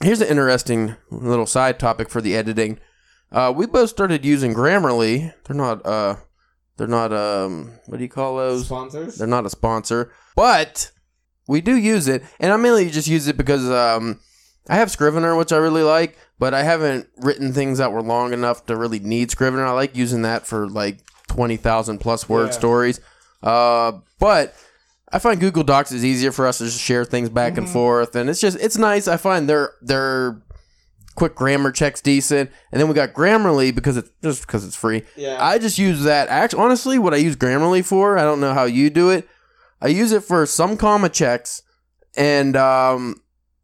[0.01, 2.79] Here's an interesting little side topic for the editing.
[3.31, 5.33] Uh, we both started using Grammarly.
[5.45, 5.85] They're not.
[5.85, 6.15] Uh,
[6.77, 7.13] they're not.
[7.13, 8.65] Um, what do you call those?
[8.65, 9.17] Sponsors.
[9.17, 10.91] They're not a sponsor, but
[11.47, 14.19] we do use it, and I mainly just use it because um,
[14.67, 18.33] I have Scrivener, which I really like, but I haven't written things that were long
[18.33, 19.65] enough to really need Scrivener.
[19.65, 22.51] I like using that for like twenty thousand plus word Yeah.
[22.51, 22.99] stories,
[23.43, 24.55] uh, but
[25.13, 27.73] I find Google Docs is easier for us to just share things back and Mhm.
[27.73, 29.07] forth, and it's just it's nice.
[29.07, 30.41] I find their their
[31.15, 35.03] quick grammar checks decent, and then we got Grammarly because it's just because it's free.
[35.17, 35.37] yeah.
[35.39, 36.29] I just use that.
[36.29, 39.27] Actually, honestly, what I use Grammarly for, I don't know how you do it.
[39.81, 41.61] I use it for some comma checks,
[42.15, 43.15] and um,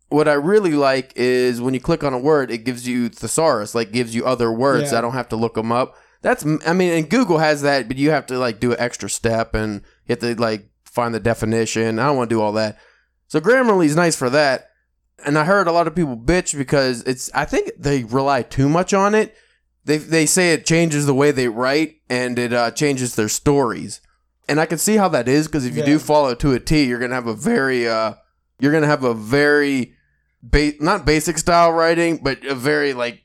[0.09, 3.73] what I really like is when you click on a word, it gives you thesaurus,
[3.73, 4.91] like gives you other words.
[4.91, 4.97] Yeah.
[4.97, 5.95] I don't have to look them up.
[6.23, 9.09] That's, I mean, and Google has that, but you have to like do an extra
[9.09, 11.99] step, and you have to like find the definition.
[11.99, 12.77] I don't want to do all that.
[13.27, 14.69] So Grammarly is nice for that.
[15.25, 17.29] And I heard a lot of people bitch because it's.
[17.33, 19.35] I think they rely too much on it
[19.87, 24.01] they they say it changes the way they write and it uh, changes their stories.
[24.49, 25.85] And I can see how that is because if you Yeah.
[25.93, 28.13] do follow it to a T, you're gonna have a very uh,
[28.59, 29.93] you're gonna have a very
[30.43, 33.21] ba- not basic style writing, but a very like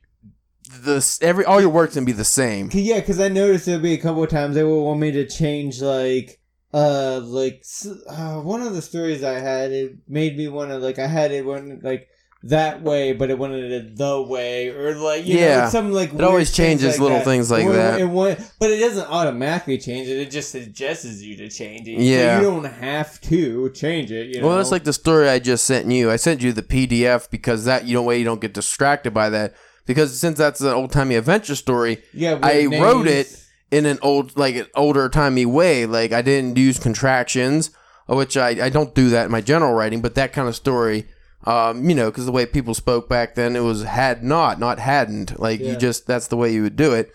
[0.84, 2.70] the every all your work's gonna be the same.
[2.72, 5.26] Yeah, because I noticed there'll be a couple of times they will want me to
[5.26, 6.38] change like
[6.74, 7.64] uh like
[8.08, 11.30] uh, one of the stories I had it made me want to like I had
[11.32, 12.08] it one like
[12.44, 15.62] that way, but it wanted it the way or like you know Yeah.
[15.64, 18.00] it's some like It always changes little things like Where- that.
[18.00, 20.18] it wa- but it doesn't automatically change it.
[20.18, 21.98] It just suggests you to change it.
[21.98, 22.38] So Yeah.
[22.38, 24.34] you don't have to change it.
[24.34, 24.48] You know?
[24.48, 26.10] Well, that's like the story I just sent you.
[26.10, 29.28] I sent you the PDF because that you know way you don't get distracted by
[29.30, 29.54] that.
[29.86, 32.38] Because since that's an old timey adventure story, yeah.
[32.42, 33.36] I wrote it
[33.72, 35.86] in an old like an older timey way.
[35.86, 37.70] Like I didn't use contractions,
[38.06, 41.08] which I, I don't do that in my general writing, but that kind of story,
[41.44, 44.78] um, you know, because the way people spoke back then, it was had not, not
[44.78, 45.40] hadn't.
[45.40, 47.10] Like you just that's the way you would do it,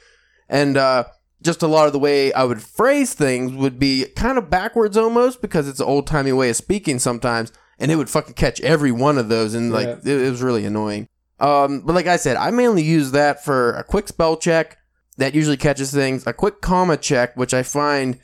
[0.50, 1.06] and uh,
[1.44, 4.98] just a lot of the way I would phrase things would be kind of backwards
[4.98, 8.60] almost because it's an old timey way of speaking sometimes, and it would fucking catch
[8.62, 10.14] every one of those, and like Yeah.
[10.16, 11.08] it, it was really annoying.
[11.40, 14.80] Um, but like I said, I mainly use that for a quick spell check
[15.18, 16.26] that usually catches things.
[16.28, 18.20] A quick comma check, which I find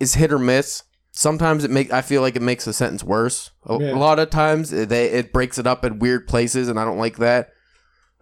[0.00, 0.82] is hit or miss.
[1.12, 3.50] Sometimes it make I feel like it makes the sentence worse.
[3.66, 3.94] A, Yeah.
[3.94, 6.84] a lot of times it- they it breaks it up at weird places, and I
[6.84, 7.50] don't like that.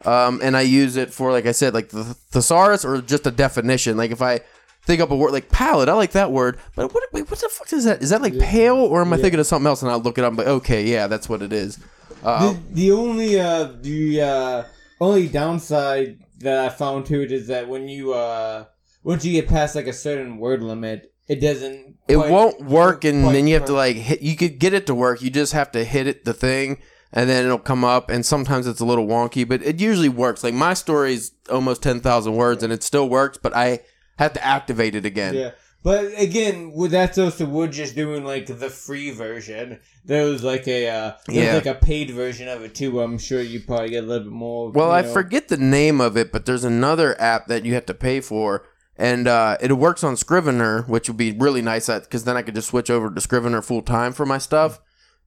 [0.05, 3.31] Um, and I use it for like I said, like the thesaurus or just a
[3.31, 3.97] definition.
[3.97, 4.41] Like if I
[4.87, 7.49] think up a word like palette, I like that word, but what wait, what the
[7.49, 8.03] fuck is that?
[8.03, 8.45] Is that like Yeah.
[8.51, 9.23] pale, or am I Yeah.
[9.23, 9.83] thinking of something else?
[9.83, 11.79] And I look it up, but okay, yeah, that's what it is.
[12.23, 14.63] Uh, the, the only uh the uh
[15.01, 18.65] only downside that I found to it is that when you uh
[19.03, 21.97] once you get past like a certain word limit, it doesn't.
[22.09, 24.87] it quite- won't work and then you have to like hit you could get it
[24.87, 26.79] to work you just have to hit it the thing
[27.13, 30.43] and then it'll come up and sometimes it's a little wonky but it usually works
[30.45, 33.81] like my story's almost 10,000 words and it still works but I
[34.19, 35.51] have to activate it again Yeah.
[35.85, 39.81] But again, with that's also we're just doing like the free version.
[40.05, 41.55] There was like a uh, Yeah.
[41.55, 43.01] like a paid version of it too.
[43.03, 44.71] I'm sure you probably get a little bit more.
[44.73, 45.13] well I know.
[45.13, 48.65] forget the name of it but there's another app that you have to pay for
[48.97, 52.55] and uh, it works on Scrivener which would be really nice because then I could
[52.55, 54.81] just switch over to Scrivener full time for my stuff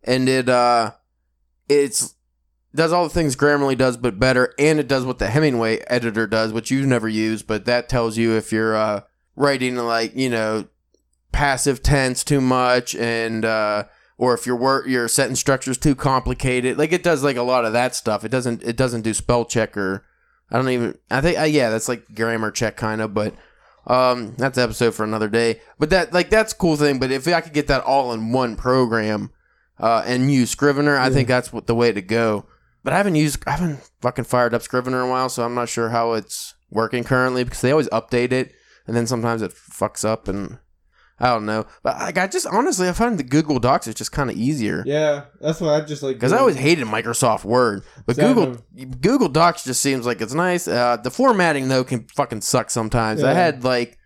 [0.04, 0.92] and it uh
[1.70, 2.16] it's
[2.76, 6.28] does all the things Grammarly does, but better, and it does what the Hemingway editor
[6.28, 9.02] does, which you've never used, but that tells you if you're uh,
[9.38, 10.68] writing like you know
[11.32, 13.86] passive tense too much, and uh,
[14.18, 16.78] or if your word your sentence structure is too complicated.
[16.78, 18.26] Like it does like a lot of that stuff.
[18.26, 20.04] It doesn't it doesn't do spell check or
[20.52, 23.34] I don't even I think uh, yeah that's like grammar check kind of, but
[23.86, 25.62] um that's episode for another day.
[25.80, 27.00] But that like that's a cool thing.
[27.00, 29.32] But if I could get that all in one program
[29.80, 32.46] uh, and use Scrivener, I think that's what the way to go.
[32.84, 35.56] But I haven't used, I haven't fucking fired up Scrivener in a while, so I'm
[35.56, 38.54] not sure how it's working currently because they always update it,
[38.88, 40.58] and then sometimes it fucks up, and
[41.20, 41.66] I don't know.
[41.84, 44.84] But like, I just honestly, I find the Google Docs is just kind of easier
[44.86, 48.18] Yeah, that's why I just like because I always hated Microsoft Word, but.
[48.18, 48.58] Google
[49.02, 50.68] Google Docs just seems like it's nice.
[50.68, 53.24] Uh, the formatting though can fucking suck sometimes.
[53.24, 53.98] I had like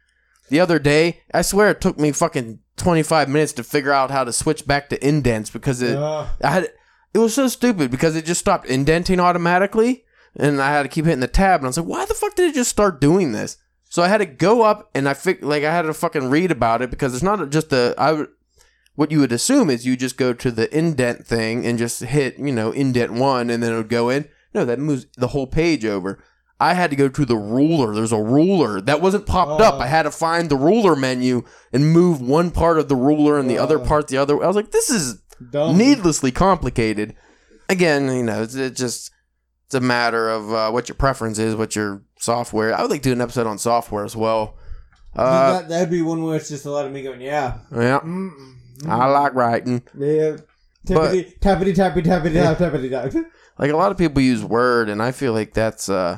[0.49, 4.23] the other day, I swear it took me fucking 25 minutes to figure out how
[4.23, 6.69] to switch back to indents because it Uh, I had
[7.13, 11.05] it was so stupid because it just stopped indenting automatically, and I had to keep
[11.05, 13.33] hitting the tab, and I was like, why the fuck did it just start doing
[13.33, 13.57] this?
[13.91, 16.49] So I had to go up and I fig- like I had to fucking read
[16.49, 18.29] about it because it's not just a I would
[18.95, 22.39] what you would assume is you just go to the indent thing and just hit
[22.39, 24.29] you know indent one and then it would go in.
[24.53, 26.23] No, that moves the whole page over.
[26.57, 27.93] I had to go to the ruler.
[27.93, 29.73] There's a ruler that wasn't popped up.
[29.75, 29.79] Oh.
[29.79, 33.49] I had to find the ruler menu and move one part of the ruler and
[33.49, 33.85] the other Oh.
[33.85, 34.41] part the other.
[34.41, 35.77] I was like, this is Dumb.
[35.77, 37.13] needlessly complicated.
[37.67, 39.10] Again, you know, it's, it just
[39.71, 42.73] it's a matter of uh, what your preference is, what your software.
[42.75, 44.57] I would like to do an episode on software as well.
[45.15, 47.59] Uh, that, that'd be one where it's just a lot of me going, yeah.
[47.71, 49.81] yeah, Mm, I like writing.
[49.97, 50.37] Yeah.
[50.85, 53.25] But- Tappity, tappity, tappity, tappity, tappity.
[53.59, 56.17] Like a lot of people use Word, and I feel like that's uh,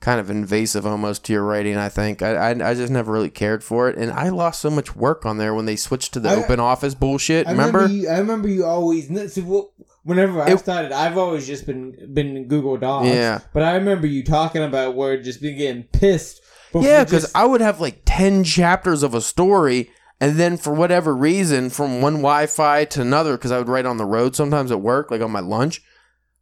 [0.00, 1.76] kind of invasive almost to your writing.
[1.76, 4.68] I think I, I I just never really cared for it, and I lost so
[4.70, 7.46] much work on there when they switched to the I- open office bullshit.
[7.46, 7.86] I remember?
[7.86, 9.06] you, I remember you always.
[9.32, 9.70] See, wh-
[10.02, 13.08] whenever I started, I've always just been been Google Docs.
[13.08, 13.40] Yeah.
[13.52, 16.40] But I remember you talking about Word, just being getting pissed.
[16.74, 21.14] Yeah, because I would have like 10 chapters of a story, and then for whatever
[21.14, 24.70] reason, from one Wi Fi to another, because I would write on the road sometimes
[24.70, 25.82] at work, like on my lunch,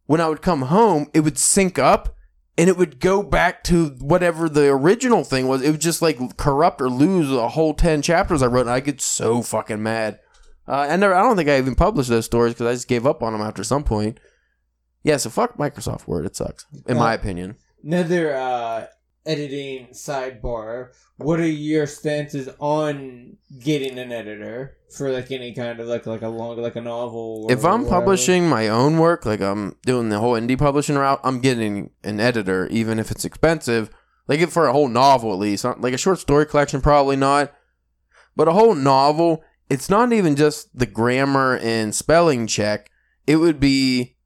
[0.05, 2.15] when I would come home, it would sync up
[2.57, 5.61] and it would go back to whatever the original thing was.
[5.61, 8.79] It would just like corrupt or lose a whole 10 chapters I wrote, and I
[8.79, 10.19] get so fucking mad.
[10.71, 13.21] Uh, and I don't think I even published those stories because I just gave up
[13.21, 14.19] on them after some point.
[15.03, 16.25] Yeah, so fuck Microsoft Word.
[16.25, 17.57] It sucks, in my Uh, opinion.
[17.83, 18.85] another uh,
[19.25, 20.89] editing sidebar.
[21.17, 26.21] What are your stances on getting an editor for like any kind of like like
[26.21, 27.45] a long like a novel?
[27.47, 27.89] or if I'm whatever?
[28.01, 32.19] publishing my own work, like I'm doing the whole indie publishing route, I'm getting an
[32.19, 33.89] editor, even if it's expensive.
[34.27, 37.15] Like if for a whole novel, at least, Not- like a short story collection, probably
[37.17, 37.51] not.
[38.35, 42.91] But a whole novel, it's not even just the grammar and spelling check.
[43.25, 44.17] It would be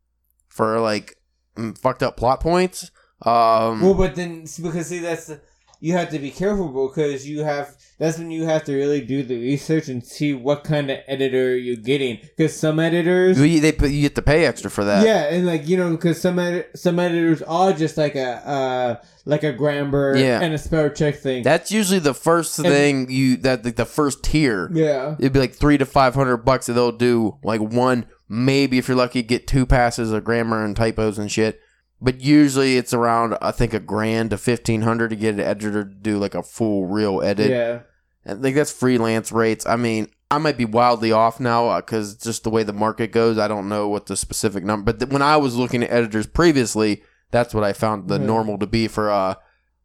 [0.48, 1.18] for like
[1.56, 2.90] mm, fucked up plot points.
[3.22, 5.42] Um, Well, but then because see that's the,
[5.86, 9.22] you have to be careful because you have that's when you have to really do
[9.24, 13.74] the research and see what kind of editor you're getting because some editors you, they
[13.90, 15.06] you get to pay extra for that.
[15.06, 18.96] yeah and like you know because some edi- some editors are just like a uh
[19.26, 20.42] like a grammar Yeah.
[20.42, 23.86] and a spell check thing That's usually the first And- thing you that like the
[23.86, 24.70] first tier.
[24.74, 28.80] yeah it'd be like three to five hundred bucks that they'll do like one maybe
[28.80, 31.62] if you're lucky get two passes of grammar and typos and shit
[32.02, 35.90] but usually it's around i think a grand to 1500 to get an editor to
[35.90, 37.50] do like a full real edit.
[37.50, 37.80] Yeah.
[38.26, 39.66] And like that's freelance rates.
[39.66, 43.38] I mean i might be wildly off now because just the way the market goes
[43.38, 46.26] i don't know what the specific number but th- when i was looking at editors
[46.26, 48.26] previously that's what i found the Yeah.
[48.26, 49.36] normal to be for uh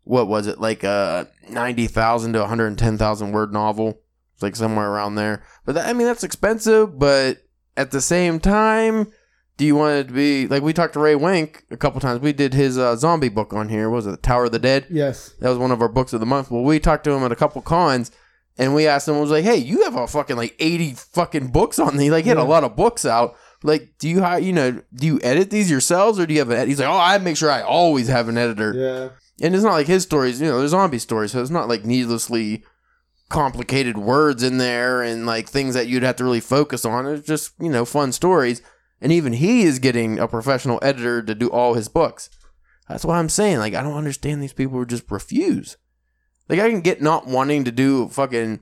[0.04, 0.58] what was it?
[0.58, 4.00] Like a 90000 to 110000 word novel
[4.34, 5.42] it's like somewhere around there.
[5.66, 7.36] But that, i mean that's expensive but
[7.76, 9.12] at the same time
[9.60, 12.22] do you want it to be like we talked to Ray Wenck a couple times
[12.22, 14.86] we did his uh, zombie book on here what was it tower of the dead
[14.88, 16.50] yes that was one of our books of the month.
[16.50, 18.10] Well, we talked to him at a couple cons,
[18.56, 21.48] and we asked him, I was like, "Hey, you have a fucking like eighty fucking
[21.48, 22.10] books on these.
[22.10, 23.36] Like, he had a lot of books out.
[23.62, 26.48] Like, do you hire, you know, do you edit these yourselves, or do you have
[26.48, 26.68] an?" Ed-?
[26.68, 29.08] He's like, "Oh, I make sure I always have an editor." yeah
[29.46, 31.84] And it's not like his stories, you know, they're zombie stories, so it's not like
[31.84, 32.64] needlessly
[33.28, 37.06] complicated words in there and like things that you'd have to really focus on.
[37.06, 38.62] It's just you know fun stories.
[39.00, 42.28] And even he is getting a professional editor to do all his books.
[42.88, 43.58] That's what I'm saying.
[43.58, 45.76] Like, I don't understand these people who just refuse.
[46.48, 48.60] Like, I can get not wanting to do fucking,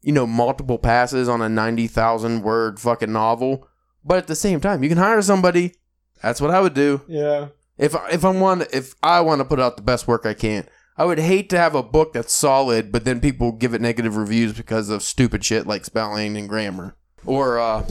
[0.00, 3.68] you know, multiple passes on a 90,000 word fucking novel.
[4.04, 5.74] But at the same time, you can hire somebody.
[6.22, 7.02] That's what I would do.
[7.08, 10.34] yeah If, if I'm want, if I want to put out the best work I
[10.34, 13.80] can, I would hate to have a book that's solid, but then people give it
[13.80, 16.96] negative reviews because of stupid shit like spelling and grammar.
[17.26, 17.84] Or, uh,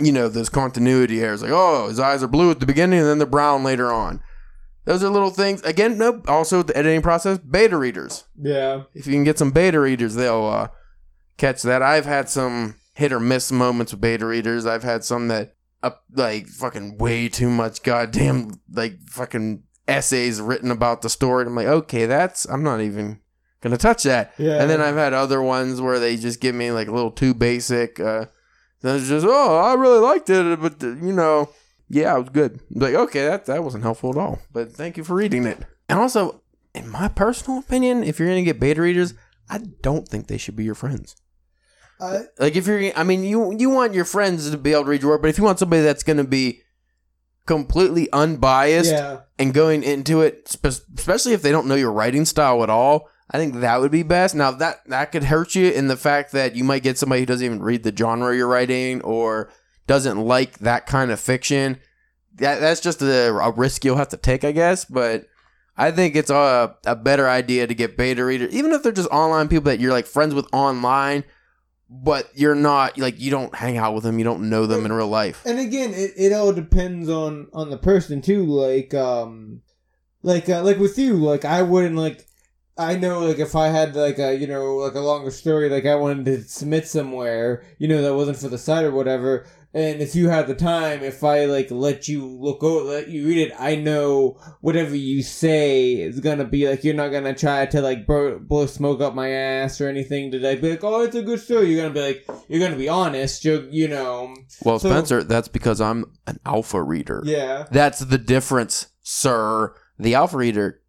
[0.00, 1.42] you know, those continuity errors.
[1.42, 4.20] Like, oh, his eyes are blue at the beginning and then they're brown later on.
[4.84, 5.62] Those are little things.
[5.62, 6.28] Again, nope.
[6.28, 8.24] also the editing process, beta readers.
[8.40, 10.68] yeah If you can get some beta readers, they'll uh,
[11.36, 11.82] catch that.
[11.82, 14.64] I've had some hit or miss moments with beta readers.
[14.64, 20.70] I've had some that up like fucking way too much goddamn like fucking essays written
[20.70, 21.42] about the story.
[21.42, 23.20] And I'm like, okay, that's I'm not even
[23.60, 24.32] gonna touch that.
[24.38, 27.10] yeah And then I've had other ones where they just give me like a little
[27.10, 28.00] too basic.
[28.00, 28.26] Uh,
[28.80, 31.50] that's just oh, I really liked it, but uh, you know,
[31.88, 32.60] yeah, it was good.
[32.70, 34.40] Like okay, that that wasn't helpful at all.
[34.52, 35.58] But thank you for reading it.
[35.88, 36.42] And also,
[36.74, 39.14] in my personal opinion, if you're gonna get beta readers,
[39.48, 41.16] I don't think they should be your friends.
[42.00, 44.90] I, Like if you're, I mean, you you want your friends to be able to
[44.90, 46.62] read your work, but if you want somebody that's gonna be
[47.46, 52.24] completely unbiased yeah and going into it, spe- especially if they don't know your writing
[52.24, 54.34] style at all, I think that would be best.
[54.34, 57.26] Now that that could hurt you in the fact that you might get somebody who
[57.26, 59.50] doesn't even read the genre you're writing or
[59.86, 61.78] doesn't like that kind of fiction.
[62.36, 64.84] That that's just a, a risk you'll have to take, I guess.
[64.84, 65.26] But
[65.76, 69.10] I think it's a a better idea to get beta readers, even if they're just
[69.10, 71.24] online people that you're like friends with online.
[71.90, 74.92] But you're not like you don't hang out with them, you don't know them in
[74.92, 75.42] real life.
[75.46, 79.62] and again it, it all depends on on the person too like um
[80.22, 82.26] like uh, like with you, like I wouldn't like.
[82.78, 85.84] I know, like if I had like a you know like a longer story, like
[85.86, 89.46] I wanted to submit somewhere, you know that wasn't for the site or whatever.
[89.74, 93.26] And if you had the time, if I like let you look over, let you
[93.26, 97.66] read it, I know whatever you say is gonna be like you're not gonna try
[97.66, 101.02] to like blow, blow smoke up my ass or anything to like be like, oh,
[101.02, 101.66] it's a good story.
[101.70, 103.44] You're gonna be like, you're gonna be honest.
[103.44, 107.22] You're, you know, Well, So- Spencer, that's because I'm an alpha reader.
[107.26, 109.74] yeah, That's the difference, sir.
[109.98, 110.80] The alpha reader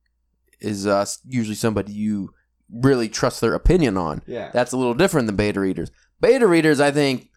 [0.62, 2.34] is uh, usually somebody you
[2.72, 4.22] really trust their opinion on.
[4.28, 4.52] yeah.
[4.54, 5.90] That's a little different than beta readers.
[6.22, 7.30] Beta readers, I think,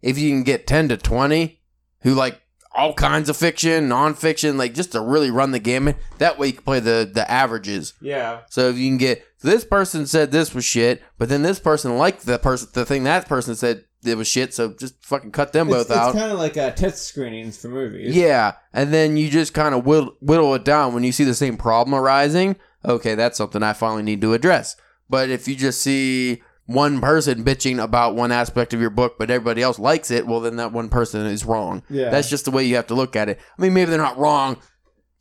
[0.00, 1.60] if you can get 10 to 20
[2.02, 2.40] who like
[2.74, 6.52] all kinds of fiction, nonfiction, like just to really run the gamut, that way you
[6.54, 7.92] can play the, the averages.
[8.00, 8.40] Yeah.
[8.48, 11.98] So if you can get this person said this was shit, but then this person
[11.98, 15.52] liked the person the thing that person said it was shit, so just fucking cut
[15.52, 16.10] them both it's, out.
[16.10, 18.16] It's kind of like uh, test screenings for movies.
[18.16, 21.34] Yeah, and then you just kind of whittle, whittle it down when you see the
[21.34, 22.56] same problem arising.
[22.84, 24.76] Okay, that's something I finally need to address.
[25.08, 29.30] But if you just see one person bitching about one aspect of your book, but
[29.30, 31.82] everybody else likes it, well, then that one person is wrong.
[31.90, 32.10] Yeah.
[32.10, 33.38] That's just the way you have to look at it.
[33.58, 34.56] I mean, maybe they're not wrong,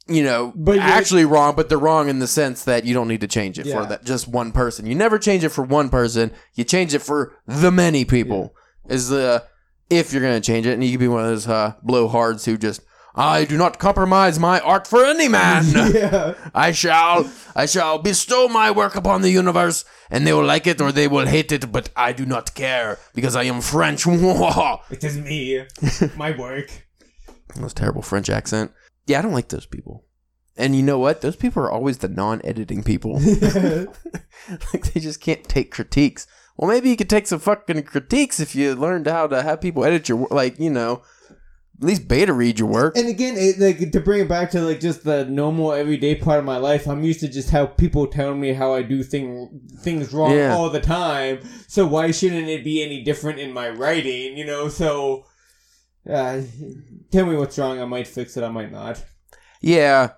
[0.07, 3.21] you know, But actually wrong, but they're wrong in the sense that you don't need
[3.21, 3.82] to change it Yeah.
[3.82, 4.86] for that just one person.
[4.86, 6.32] You never change it for one person.
[6.55, 8.55] You change it for the many people.
[8.91, 9.45] Is the
[9.89, 12.57] if you're gonna change it, and you can be one of those uh, blowhards who
[12.57, 12.81] just
[13.15, 15.65] I do not compromise my art for any man.
[15.93, 16.33] yeah.
[16.55, 20.79] I shall, I shall bestow my work upon the universe, and they will like it
[20.79, 24.05] or they will hate it, but I do not care because I am French.
[24.91, 25.65] It is me.
[26.15, 26.69] My work.
[27.61, 28.71] a terrible French accent.
[29.07, 30.05] Yeah, I don't like those people.
[30.57, 31.21] And you know what?
[31.21, 33.19] Those people are always the non-editing people.
[34.73, 36.27] like they just can't take critiques.
[36.62, 39.84] Well, maybe you could take some fucking critiques if you learned how to have people
[39.84, 40.30] edit your work.
[40.32, 41.01] Like you know,
[41.32, 42.95] at least beta read your work.
[42.95, 46.38] And again, it, like to bring it back to like just the normal everyday part
[46.38, 49.59] of my life, I'm used to just how people tell me how I do thing
[49.80, 50.53] things wrong Yeah.
[50.53, 51.39] all the time.
[51.68, 54.38] So why shouldn't it be any different in my writing?
[54.38, 55.26] You know, so
[56.07, 56.41] uh,
[57.12, 57.82] tell me what's wrong.
[57.82, 58.43] I might fix it.
[58.43, 59.03] I might not.
[59.62, 60.12] Yeah.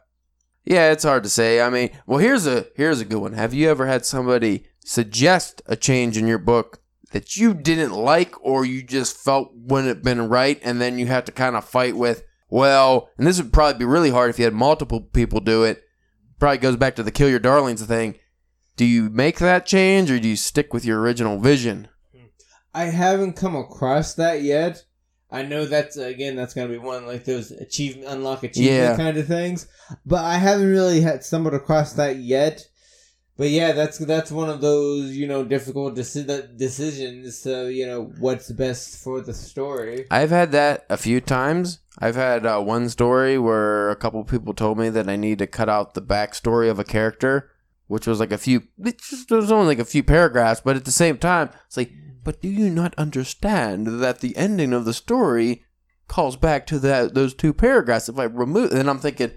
[0.66, 1.62] Yeah, it's hard to say.
[1.62, 3.32] I mean, well, here's a here's a good one.
[3.34, 6.80] Have you ever had somebody suggest a change in your book
[7.12, 11.06] that you didn't like or you just felt wouldn't have been right and then you
[11.08, 14.40] have to kind of fight with, well, and this would probably be really hard if
[14.40, 15.84] you had multiple people do it.
[16.40, 18.16] Probably goes back to the kill your darlings thing.
[18.76, 21.88] Do you make that change or do you stick with your original vision?
[22.74, 24.84] I haven't come across that yet.
[25.30, 28.98] I know that's uh, again that's gonna be one like those achievement unlock achievement Yeah.
[28.98, 29.68] kind of things,
[30.06, 32.66] but I haven't really had stumbled across that yet.
[33.36, 37.38] But yeah, that's that's one of those you know difficult deci- decisions.
[37.40, 40.06] So you know what's best for the story.
[40.12, 41.80] I've had that a few times.
[41.98, 45.48] I've had uh, one story where a couple people told me that I need to
[45.48, 47.50] cut out the backstory of a character,
[47.88, 48.64] which was like a few.
[48.84, 51.78] It just it was only like a few paragraphs, but at the same time, it's
[51.78, 51.92] like,
[52.24, 55.64] but do you not understand that the ending of the story
[56.08, 58.10] calls back to that those two paragraphs?
[58.10, 59.32] If I remove, then I'm thinking.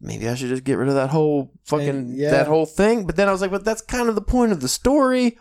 [0.00, 2.30] Maybe I should just get rid of that whole fucking And- yeah.
[2.30, 3.04] that whole thing.
[3.06, 5.36] But then I was like, but that's kind of the point of the story.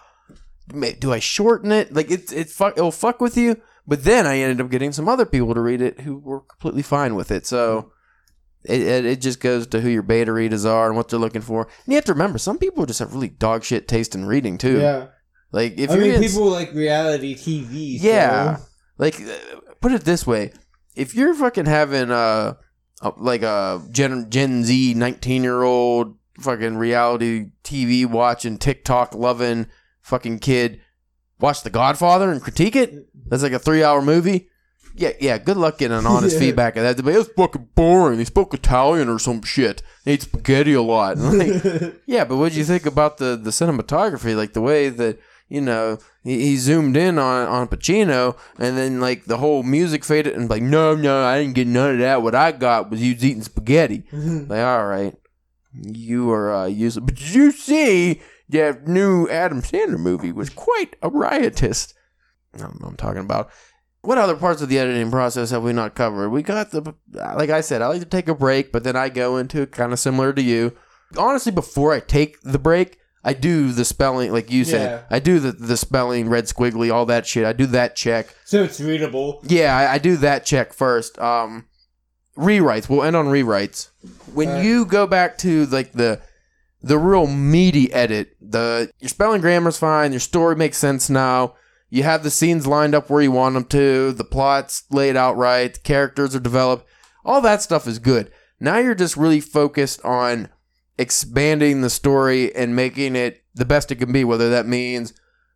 [0.99, 1.93] Do I shorten it?
[1.93, 3.55] Like it's it fuck it'll fuck with you.
[3.87, 6.81] But then I ended up getting some other people to read it who were completely
[6.81, 7.45] fine with it.
[7.45, 7.93] So
[8.65, 11.41] it, it, it just goes to who your beta readers are and what they're looking
[11.41, 11.61] for.
[11.63, 14.57] And you have to remember, some people just have really dog shit taste in reading
[14.57, 14.79] too.
[14.81, 15.07] Yeah,
[15.53, 17.97] Like if I mean people like reality TV.
[18.01, 18.57] so- yeah,
[18.97, 20.51] like uh, put it this way:
[20.97, 22.57] if you're fucking having a
[23.01, 29.67] Uh, like a Gen Gen Z nineteen year old fucking reality TV watching TikTok loving
[30.01, 30.81] fucking kid
[31.39, 34.49] watch The Godfather and critique it, that's like a three hour movie.
[34.95, 35.37] Yeah, yeah.
[35.37, 36.39] Good luck getting an honest Yeah.
[36.39, 37.03] feedback of that.
[37.03, 38.17] But it was fucking boring.
[38.17, 39.83] He spoke Italian or some shit.
[40.05, 41.17] He ate spaghetti a lot.
[41.19, 44.35] Like, yeah, but what do you think about the the cinematography?
[44.35, 45.19] Like the way that
[45.49, 50.03] you know he, he zoomed in on on Pacino, and then like the whole music
[50.03, 52.21] faded, and like no, no, I didn't get none of that.
[52.21, 54.03] What I got was you eating spaghetti.
[54.11, 55.15] like all right,
[55.73, 57.05] you are uh, useless.
[57.05, 61.93] But did you see that new Adam Sandler movie was quite a riotous?
[62.53, 63.49] I don't know what I'm talking about.
[64.01, 66.29] What other parts of the editing process have we not covered?
[66.29, 69.09] We got the, like I said, I like to take a break, but then I
[69.09, 70.77] go into kind of similar to you.
[71.17, 74.89] Honestly, before I take the break, I do the spelling, like you said.
[74.89, 75.15] Yeah.
[75.17, 77.43] I do the, the spelling, red squiggly, all that shit.
[77.45, 78.33] I do that check.
[78.45, 79.41] so it's readable.
[79.43, 81.19] Yeah, I, I do that check first.
[81.19, 81.65] Um,
[82.37, 82.87] rewrites.
[82.89, 83.89] We'll end on rewrites.
[84.33, 86.21] When Uh, you go back to like the
[86.81, 90.11] the real meaty edit, the your spelling grammar's fine.
[90.13, 91.55] Your story makes sense now.
[91.89, 94.11] You have the scenes lined up where you want them to.
[94.11, 95.73] The plot's laid out right.
[95.73, 96.87] The characters are developed.
[97.25, 98.31] All that stuff is good.
[98.59, 100.49] Now you're just really focused on
[100.97, 105.13] expanding the story and making it the best it can be, whether that means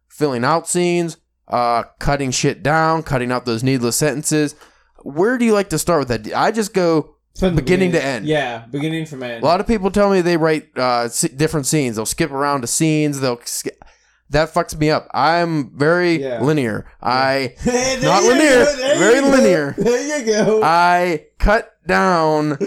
[0.08, 1.18] filling out scenes,
[1.48, 4.56] uh, cutting shit down, cutting out those needless sentences.
[5.04, 6.34] Where do you like to start with that?
[6.36, 8.26] I just go the beginning to end.
[8.26, 9.42] Yeah, beginning from end.
[9.42, 11.96] A lot of people tell me they write uh, different scenes.
[11.96, 13.20] They'll skip around to scenes.
[13.20, 13.70] They'll sk-
[14.30, 15.08] that fucks me up.
[15.14, 16.42] I'm very Yeah.
[16.42, 16.86] linear.
[17.02, 18.66] I There Not linear,
[18.98, 19.76] very linear.
[19.78, 20.62] There you go.
[20.64, 22.58] I cut down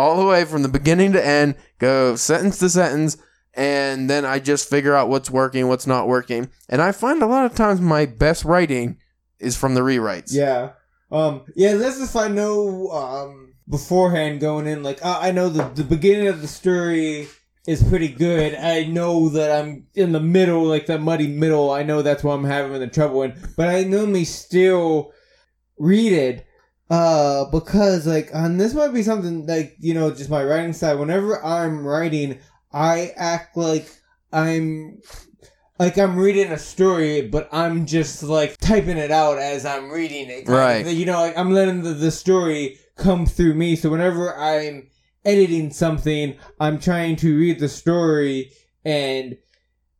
[0.00, 3.16] all the way from the beginning to end, go sentence to sentence,
[3.54, 6.50] and then I just figure out what's working, what's not working.
[6.68, 8.98] And I find a lot of times my best writing
[9.38, 10.32] is from the rewrites.
[10.32, 10.70] Yeah.
[11.12, 11.44] Um.
[11.54, 11.74] Yeah.
[11.74, 14.82] That's if I know um beforehand going in.
[14.82, 17.28] Like I know the the beginning of the story
[17.66, 18.54] is pretty good.
[18.54, 21.70] I know that I'm in the middle, like the muddy middle.
[21.70, 23.34] I know that's what I'm having the trouble in.
[23.56, 25.12] But I normally still
[25.78, 26.46] read it.
[26.90, 30.98] Uh, because like, and this might be something like you know, just my writing side.
[30.98, 32.40] Whenever I'm writing,
[32.72, 33.88] I act like
[34.32, 35.00] I'm
[35.78, 40.28] like I'm reading a story, but I'm just like typing it out as I'm reading
[40.28, 40.42] it.
[40.42, 40.86] of Right.
[40.86, 43.76] You know, like I'm letting the, the story come through me.
[43.76, 44.88] So whenever I'm
[45.24, 48.52] editing something, I'm trying to read the story
[48.84, 49.36] and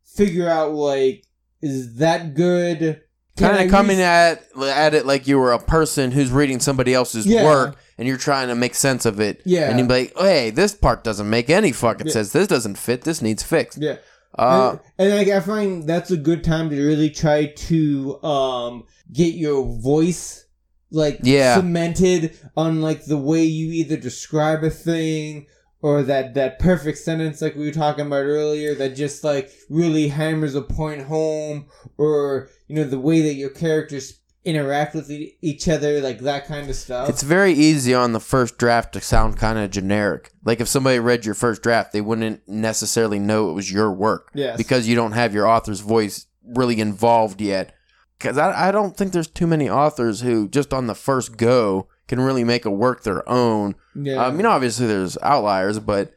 [0.03, 1.25] figure out like,
[1.61, 3.01] is that good?
[3.37, 7.25] Kind of coming at at it like you were a person who's reading somebody else's
[7.25, 7.43] Yeah.
[7.45, 9.41] work and you're trying to make sense of it.
[9.45, 9.69] Yeah.
[9.69, 12.13] And you'd be like, hey, this part doesn't make any fucking Yeah.
[12.13, 12.31] sense.
[12.33, 13.03] This doesn't fit.
[13.03, 13.77] This needs fixed.
[13.81, 13.97] Yeah.
[14.37, 18.83] Uh, and, and like I find that's a good time to really try to um
[19.11, 20.45] get your voice
[20.91, 21.55] like Yeah.
[21.55, 25.47] cemented on like the way you either describe a thing
[25.81, 30.09] or that that perfect sentence like we were talking about earlier that just like really
[30.09, 31.65] hammers a point home
[31.97, 36.47] or you know the way that your characters interact with e- each other like that
[36.47, 40.31] kind of stuff It's very easy on the first draft to sound kind of generic.
[40.45, 44.31] Like if somebody read your first draft, they wouldn't necessarily know it was your work
[44.33, 47.75] yes because you don't have your author's voice really involved yet.
[48.17, 51.87] Because I, I don't think there's too many authors who just on the first go
[52.07, 53.75] can really make a work their own.
[53.95, 56.13] yeah I mean, obviously there's outliers, but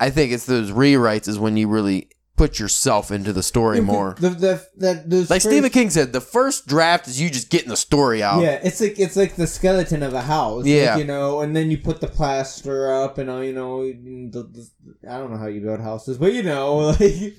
[0.00, 4.14] I think it's those rewrites is when you really put yourself into the story more.
[4.18, 7.50] the, the, that those Like first- Stephen King said, the first draft is you just
[7.50, 8.42] getting the story out.
[8.42, 10.64] Yeah, it's like it's like the skeleton of a house.
[10.64, 10.96] like, Yeah.
[10.98, 14.68] you know, and then you put the plaster up, and you know, the, the,
[15.10, 17.34] I don't know how you build houses, but you know, like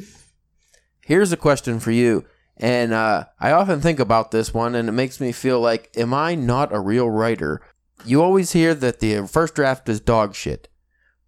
[1.02, 2.26] Here's a question for you.
[2.58, 6.14] And uh, I often think about this one, and it makes me feel like, am
[6.14, 7.62] I not a real writer?
[8.04, 10.68] You always hear that the first draft is dog shit.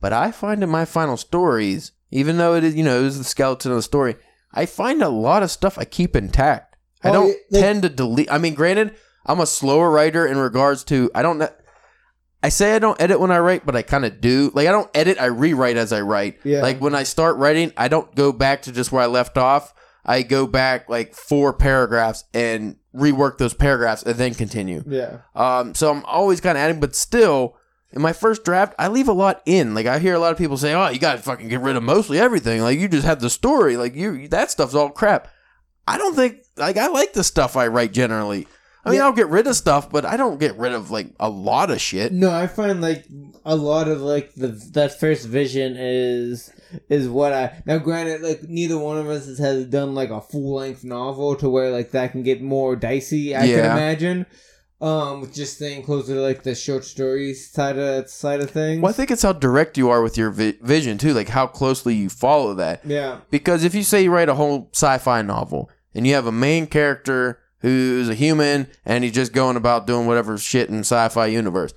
[0.01, 3.17] But I find in my final stories, even though it is, you know, it is
[3.17, 4.15] the skeleton of the story,
[4.53, 6.75] I find a lot of stuff I keep intact.
[7.03, 8.31] I don't tend to delete.
[8.31, 8.95] I mean, granted,
[9.25, 11.41] I'm a slower writer in regards to, I don't.
[12.41, 14.49] I say I don't edit when I write, but I kind of do.
[14.53, 16.39] Like I don't edit, I rewrite as I write.
[16.45, 16.61] Yeah.
[16.61, 19.73] Like when I start writing, I don't go back to just where I left off.
[20.05, 24.83] I go back like four paragraphs and rework those paragraphs and then continue.
[24.87, 27.57] yeah, Um, so I'm always kind of adding, but still,
[27.91, 29.73] in my first draft, I leave a lot in.
[29.73, 31.75] Like I hear a lot of people say, "Oh, you got to fucking get rid
[31.75, 32.61] of mostly everything.
[32.61, 33.77] Like you just have the story.
[33.77, 35.27] Like you that stuff's all crap."
[35.87, 38.47] I don't think like I like the stuff I write generally.
[38.85, 39.05] I mean, Yeah.
[39.05, 41.81] I'll get rid of stuff, but I don't get rid of like a lot of
[41.81, 42.13] shit.
[42.13, 43.05] no, I find like
[43.43, 46.51] a lot of like the that first vision is
[46.89, 47.79] is what I now.
[47.79, 51.49] Granted, like neither one of us has, has done like a full length novel to
[51.49, 53.35] where like that can get more dicey.
[53.35, 54.25] I can imagine.
[54.81, 58.81] Um, with just staying closer to like the short stories side of side of things.
[58.81, 61.47] Well, I think it's how direct you are with your vi- vision too, like how
[61.47, 62.85] closely you follow that.
[62.85, 66.31] Yeah, Because if you say you write a whole sci-fi novel and you have a
[66.31, 71.25] main character who's a human and he's just going about doing whatever shit in sci-fi
[71.25, 71.73] universe,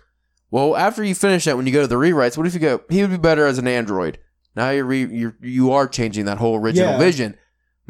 [0.52, 2.82] well, after you finish that, when you go to the rewrites, what if you go?
[2.88, 4.18] He would be better as an android.
[4.54, 6.98] Now you're re- you're you are changing that whole original Yeah.
[6.98, 7.36] vision.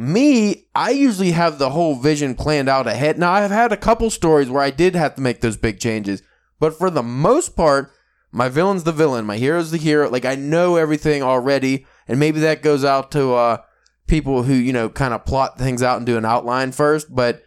[0.02, 3.18] Me, I usually have the whole vision planned out ahead.
[3.18, 6.24] Now I've had a couple stories where I did have to make those big changes,
[6.58, 7.92] but for the most part,
[8.32, 10.10] my villain's the villain, my hero's the hero.
[10.10, 13.58] Like I know everything already, and maybe that goes out to uh,
[14.08, 17.14] people who you know kind of plot things out and do an outline first.
[17.14, 17.40] But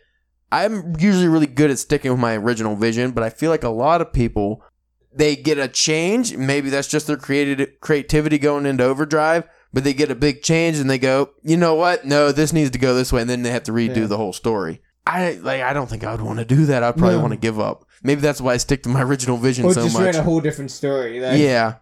[0.50, 3.12] I'm usually really good at sticking with my original vision.
[3.12, 4.64] But I feel like a lot of people
[5.14, 6.38] they get a change.
[6.38, 9.44] Maybe that's just their creative creativity going into overdrive.
[9.76, 12.06] But they get a big change and they go, you know what?
[12.06, 14.06] No, this needs to go this way, and then they have to redo Yeah.
[14.08, 14.82] the whole story.
[15.06, 15.62] I like.
[15.62, 16.82] I don't think I would want to do that.
[16.82, 17.22] I'd probably No.
[17.24, 17.84] want to give up.
[18.02, 20.06] Maybe that's why I stick to my original vision or so just much.
[20.06, 21.20] write a whole different story.
[21.20, 21.74] Like, Yeah,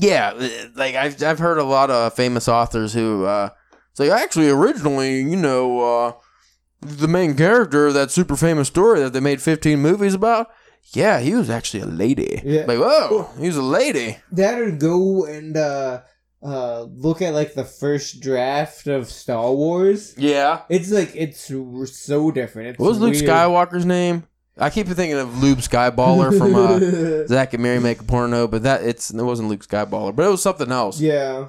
[0.00, 0.32] yeah.
[0.34, 3.50] uh, Like I've I've heard a lot of famous authors who uh,
[3.94, 6.12] say actually originally, you know, uh,
[6.80, 10.48] the main character of that super famous story that they made 15 movies about,
[10.92, 12.42] yeah, he was actually a lady.
[12.44, 12.64] Yeah.
[12.66, 14.18] Like, whoa, he was a lady.
[14.32, 16.00] That or go and uh,
[16.42, 20.14] uh, look at like the first draft of Star Wars.
[20.16, 20.62] Yeah.
[20.68, 21.40] It's like it's
[21.96, 22.68] so different.
[22.70, 23.24] It's What was Luke weird.
[23.24, 24.24] Skywalker's name?
[24.60, 28.64] I keep thinking of Lube Skyballer from uh, Zack and Miri Make a Porno, but
[28.64, 31.00] that it's it wasn't Luke Skyballer, but it was something else.
[31.00, 31.48] yeah.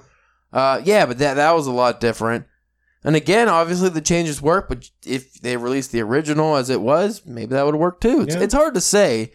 [0.51, 2.45] Uh, yeah, but that that was a lot different.
[3.03, 7.25] And again, obviously the changes work, but if they released the original as it was,
[7.25, 8.21] maybe that would work too.
[8.21, 8.41] It's, Yeah.
[8.41, 9.31] it's hard to say.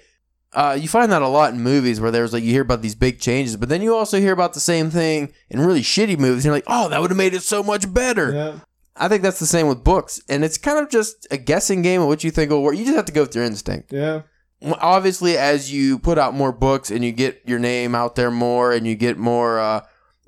[0.55, 2.95] Uh, you find that a lot in movies where there's like you hear about these
[2.95, 6.45] big changes, but then you also hear about the same thing in really shitty movies.
[6.45, 8.33] And you're like, oh, that would have made it so much better.
[8.33, 8.59] Yeah.
[8.97, 12.01] I think that's the same with books, and it's kind of just a guessing game
[12.01, 12.77] of what you think will work.
[12.77, 13.93] You just have to go with your instinct.
[13.93, 14.23] Yeah.
[14.63, 18.73] Obviously, as you put out more books and you get your name out there more,
[18.73, 19.81] and you get more uh,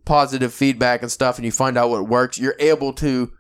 [0.05, 3.31] positive feedback and stuff, and you find out what works, you're able to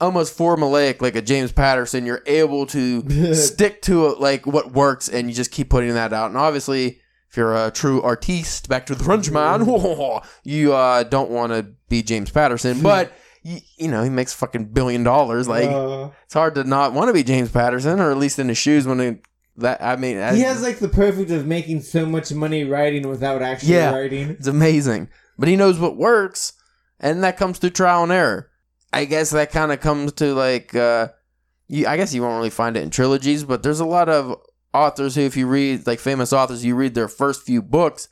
[0.00, 2.06] almost formulaic like a James Patterson.
[2.06, 6.12] You're able to stick to it, like what works, and you just keep putting that
[6.12, 6.30] out.
[6.30, 9.66] And obviously, if you're a true artiste, back to the Frenchman,
[10.44, 13.12] you uh, don't want to be James Patterson, but.
[13.42, 15.48] You, you know he makes fucking billion dollars.
[15.48, 18.50] Like Uh, it's hard to not want to be James Patterson, or at least in
[18.50, 19.22] his shoes when it,
[19.56, 19.82] that.
[19.82, 23.40] I mean, I- he has like the perfect of making so much money writing without
[23.40, 23.94] actually Yeah.
[23.94, 24.28] writing.
[24.28, 25.08] it's amazing.
[25.38, 26.52] But he knows what works,
[26.98, 28.49] and that comes through trial and error.
[28.92, 31.08] I guess that kind of comes to like, uh,
[31.68, 31.86] you.
[31.86, 34.34] I guess you won't really find it in trilogies, but there's a lot of
[34.74, 38.08] authors who, if you read like famous authors, you read their first few books,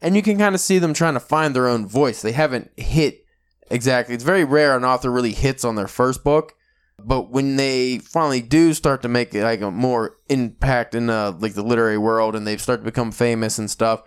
[0.00, 2.22] and you can kind of see them trying to find their own voice.
[2.22, 3.24] They haven't hit
[3.70, 4.14] exactly.
[4.14, 6.54] It's very rare an author really hits on their first book.
[7.02, 11.54] But when they finally do start to make like a more impact in uh, like
[11.54, 14.02] the literary world, and they start to become famous and stuff,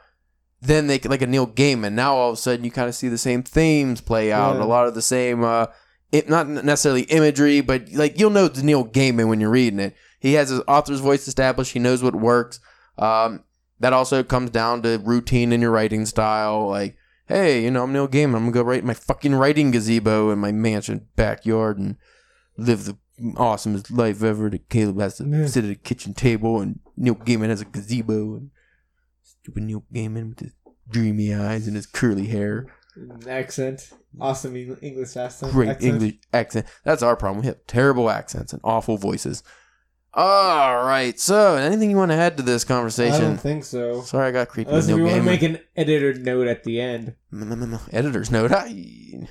[0.61, 1.93] then they like a Neil Gaiman.
[1.93, 4.63] Now all of a sudden you kind of see the same themes play out, Yeah.
[4.63, 5.65] a lot of the same, uh,
[6.13, 9.95] it, not necessarily imagery, but like you'll know it's Neil Gaiman when you're reading it.
[10.19, 11.73] He has his author's voice established.
[11.73, 12.61] He knows what works.
[12.97, 13.43] Um,
[13.79, 16.69] that also comes down to routine in your writing style.
[16.69, 16.95] Like,
[17.27, 18.35] hey, you know, I'm Neil Gaiman.
[18.35, 21.97] I'm gonna go write my fucking writing gazebo in my mansion backyard and
[22.57, 22.97] live the
[23.33, 24.49] awesomest life ever.
[24.49, 25.47] That Caleb has to Yeah.
[25.47, 28.51] sit at a kitchen table and Neil Gaiman has a gazebo and
[29.23, 30.53] stupid Neil Gaiman with his
[30.89, 32.67] dreamy eyes and his curly hair.
[33.27, 33.89] Accent.
[34.19, 35.51] Awesome English accent.
[35.51, 35.93] Great accent.
[35.93, 36.65] English accent.
[36.83, 37.41] That's our problem.
[37.41, 39.43] We have terrible accents and awful voices.
[40.13, 41.19] All right.
[41.19, 43.15] So, anything you want to add to this conversation?
[43.15, 44.01] I don't think so.
[44.01, 47.15] Sorry, I got creepy Unless you want to make an editor note at the end.
[47.91, 48.51] Editor's note.
[48.51, 49.27] I...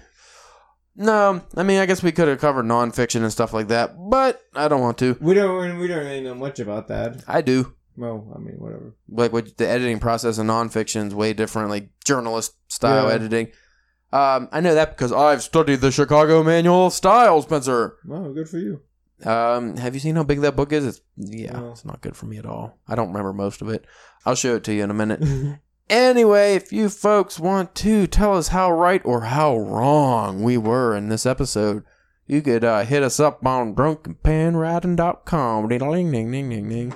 [0.94, 4.42] No, I mean, I guess we could have covered nonfiction and stuff like that, but
[4.54, 5.16] I don't want to.
[5.20, 5.78] We don't.
[5.78, 7.24] We don't really know much about that.
[7.26, 7.74] I do.
[7.96, 8.94] Well, I mean, whatever.
[9.08, 13.14] Like, what the editing process in nonfiction is way different, like journalist style Yeah.
[13.14, 13.52] editing.
[14.12, 17.96] Um, I know that because I've studied the Chicago Manual of Style, Spencer.
[18.06, 18.80] Wow, good for you.
[19.24, 20.84] Um, have you seen how big that book is?
[20.84, 21.70] It's yeah, No.
[21.70, 22.78] it's not good for me at all.
[22.88, 23.84] I don't remember most of it.
[24.26, 25.22] I'll show it to you in a minute.
[25.90, 30.96] Anyway, if you folks want to tell us how right or how wrong we were
[30.96, 31.84] in this episode,
[32.26, 35.68] you could uh, hit us up on drunkenpenwriting.com.
[35.68, 36.94] Ding ding ding ding ding ding.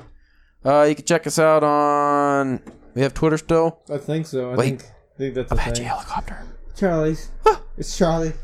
[0.65, 2.61] Uh, you can check us out on.
[2.95, 3.81] We have Twitter still.
[3.91, 4.53] I think so.
[4.53, 4.67] I Wait.
[4.81, 4.83] think.
[5.15, 5.85] I think that's a Apache thing.
[5.87, 6.39] helicopter.
[6.77, 7.31] Charlie's.
[7.79, 8.35] it's Charlie.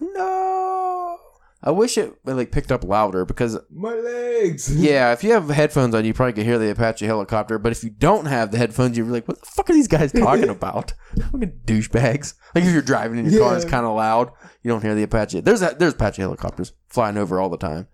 [0.00, 1.18] No.
[1.62, 4.74] I wish it like picked up louder because My legs.
[4.80, 7.58] yeah, if you have headphones on, you probably could hear the Apache helicopter.
[7.58, 10.12] But if you don't have the headphones, you're like, what the fuck are these guys
[10.12, 10.92] talking about?
[11.32, 12.34] Fucking douchebags.
[12.54, 14.30] Like if you're driving in your car, it's kind of loud.
[14.62, 15.40] You don't hear the Apache.
[15.40, 17.88] There's a, there's Apache helicopters flying over all the time.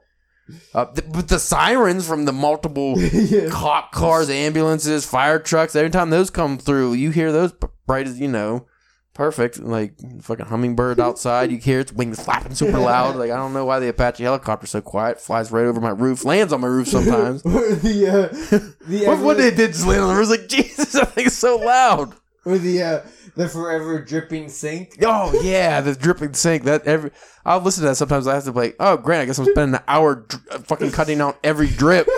[0.74, 3.48] Uh, th- but the sirens from the multiple yeah.
[3.48, 5.76] cop cars, ambulances, fire trucks.
[5.76, 7.52] Every time those come through, you hear those
[7.86, 8.66] bright as you know,
[9.14, 9.60] perfect.
[9.60, 13.16] Like fucking hummingbird outside, you hear its wings flapping super loud.
[13.16, 15.20] Like I don't know why the Apache helicopter's so quiet.
[15.20, 17.42] Flies right over my roof, lands on my roof sometimes.
[17.44, 20.28] the uh, the what, what they did just land on the roof?
[20.28, 22.14] Like Jesus, that thing's so loud.
[22.44, 23.00] Or the uh,
[23.36, 24.98] the forever dripping sink.
[25.02, 26.64] Oh yeah, the dripping sink.
[26.64, 27.10] That every
[27.44, 28.26] I'll listen to that sometimes.
[28.26, 30.92] I have to be like, oh great, I guess I'm spending an hour dr- fucking
[30.92, 32.08] cutting out every drip.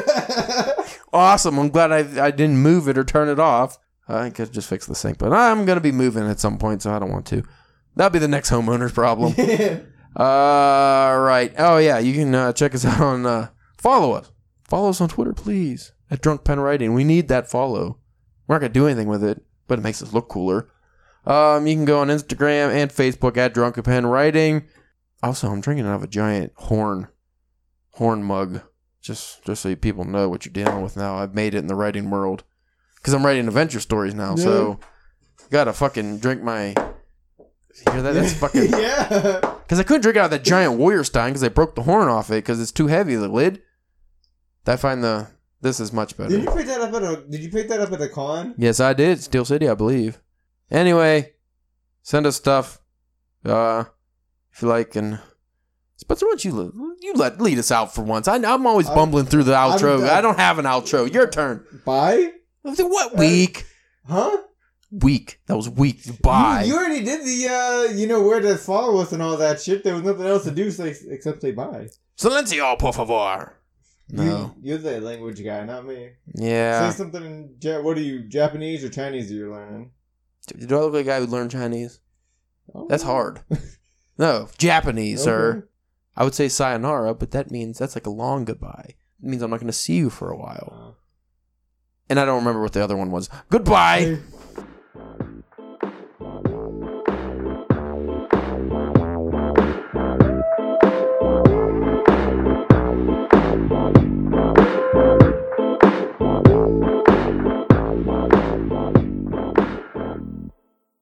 [1.12, 1.59] awesome.
[1.59, 3.79] I'm glad I, I didn't move it or turn it off.
[4.09, 6.93] I could just fix the sink, but I'm gonna be moving at some point, so
[6.93, 7.43] I don't want to.
[7.97, 9.35] That'll be the next homeowner's problem.
[10.16, 11.53] All right.
[11.59, 13.49] Oh yeah, you can uh, check us out on uh,
[13.79, 14.31] follow us.
[14.64, 15.93] Follow us on Twitter, please.
[16.11, 16.95] At Drunk Pen Writing.
[16.95, 17.99] We need that follow.
[18.47, 20.68] We're not gonna do anything with it, but it makes us look cooler.
[21.26, 24.66] Um, you can go on Instagram and Facebook at Drunken Pen Writing.
[25.22, 27.08] Also, I'm drinking out of a giant horn
[27.92, 28.60] horn mug.
[29.00, 31.16] Just just so people know what you're dealing with now.
[31.16, 32.44] I've made it in the writing world.
[32.96, 34.80] Because I'm writing adventure stories now, so
[35.50, 36.74] gotta fucking drink my
[37.86, 38.14] you hear that?
[38.14, 39.40] That's fucking yeah.
[39.62, 42.08] because I couldn't drink out of that giant warrior stein because I broke the horn
[42.08, 43.16] off it because it's too heavy.
[43.16, 43.62] The lid.
[44.64, 45.28] Did I find the
[45.64, 46.28] This is much better.
[46.28, 47.24] Did you pick that up at a?
[47.26, 48.54] Did you pick that up at the con?
[48.58, 49.22] Yes, I did.
[49.22, 50.20] Steel City, I believe.
[50.70, 51.32] Anyway,
[52.02, 52.82] send us stuff.
[53.46, 53.84] Uh,
[54.52, 55.20] if you like, and
[55.96, 58.28] Spencer, why don't you you let lead us out for once?
[58.28, 60.06] I, I'm always I'm- bumbling through the outro.
[60.06, 61.10] I don't have an outro.
[61.10, 61.64] Your turn.
[61.86, 62.32] Bye.
[62.60, 63.64] What week?
[64.06, 64.36] Huh?
[64.92, 65.40] Week.
[65.46, 66.20] That was week.
[66.20, 66.64] Bye.
[66.64, 67.48] You, you already did the
[67.90, 69.82] uh, you know where to follow us and all that shit.
[69.82, 71.88] There was nothing else to do so, except say bye.
[72.18, 73.54] Silencio, por favor.
[74.11, 74.55] No.
[74.62, 76.11] You, you're the language guy, not me.
[76.34, 76.90] Yeah.
[76.90, 79.30] Say something in ja- what are you Japanese or Chinese?
[79.30, 79.90] Are you learning?
[80.66, 82.00] Do I look like a guy who learned Chinese?
[82.74, 82.86] Oh.
[82.88, 83.40] That's hard.
[84.16, 85.68] No, Japanese, sir.
[86.16, 88.90] I would say sayonara, but that means that's like a long goodbye.
[88.90, 88.96] It
[89.28, 90.72] means I'm not going to see you for a while.
[90.72, 90.92] Uh,
[92.09, 93.28] And I don't remember what the other one was.
[93.50, 94.18] Goodbye.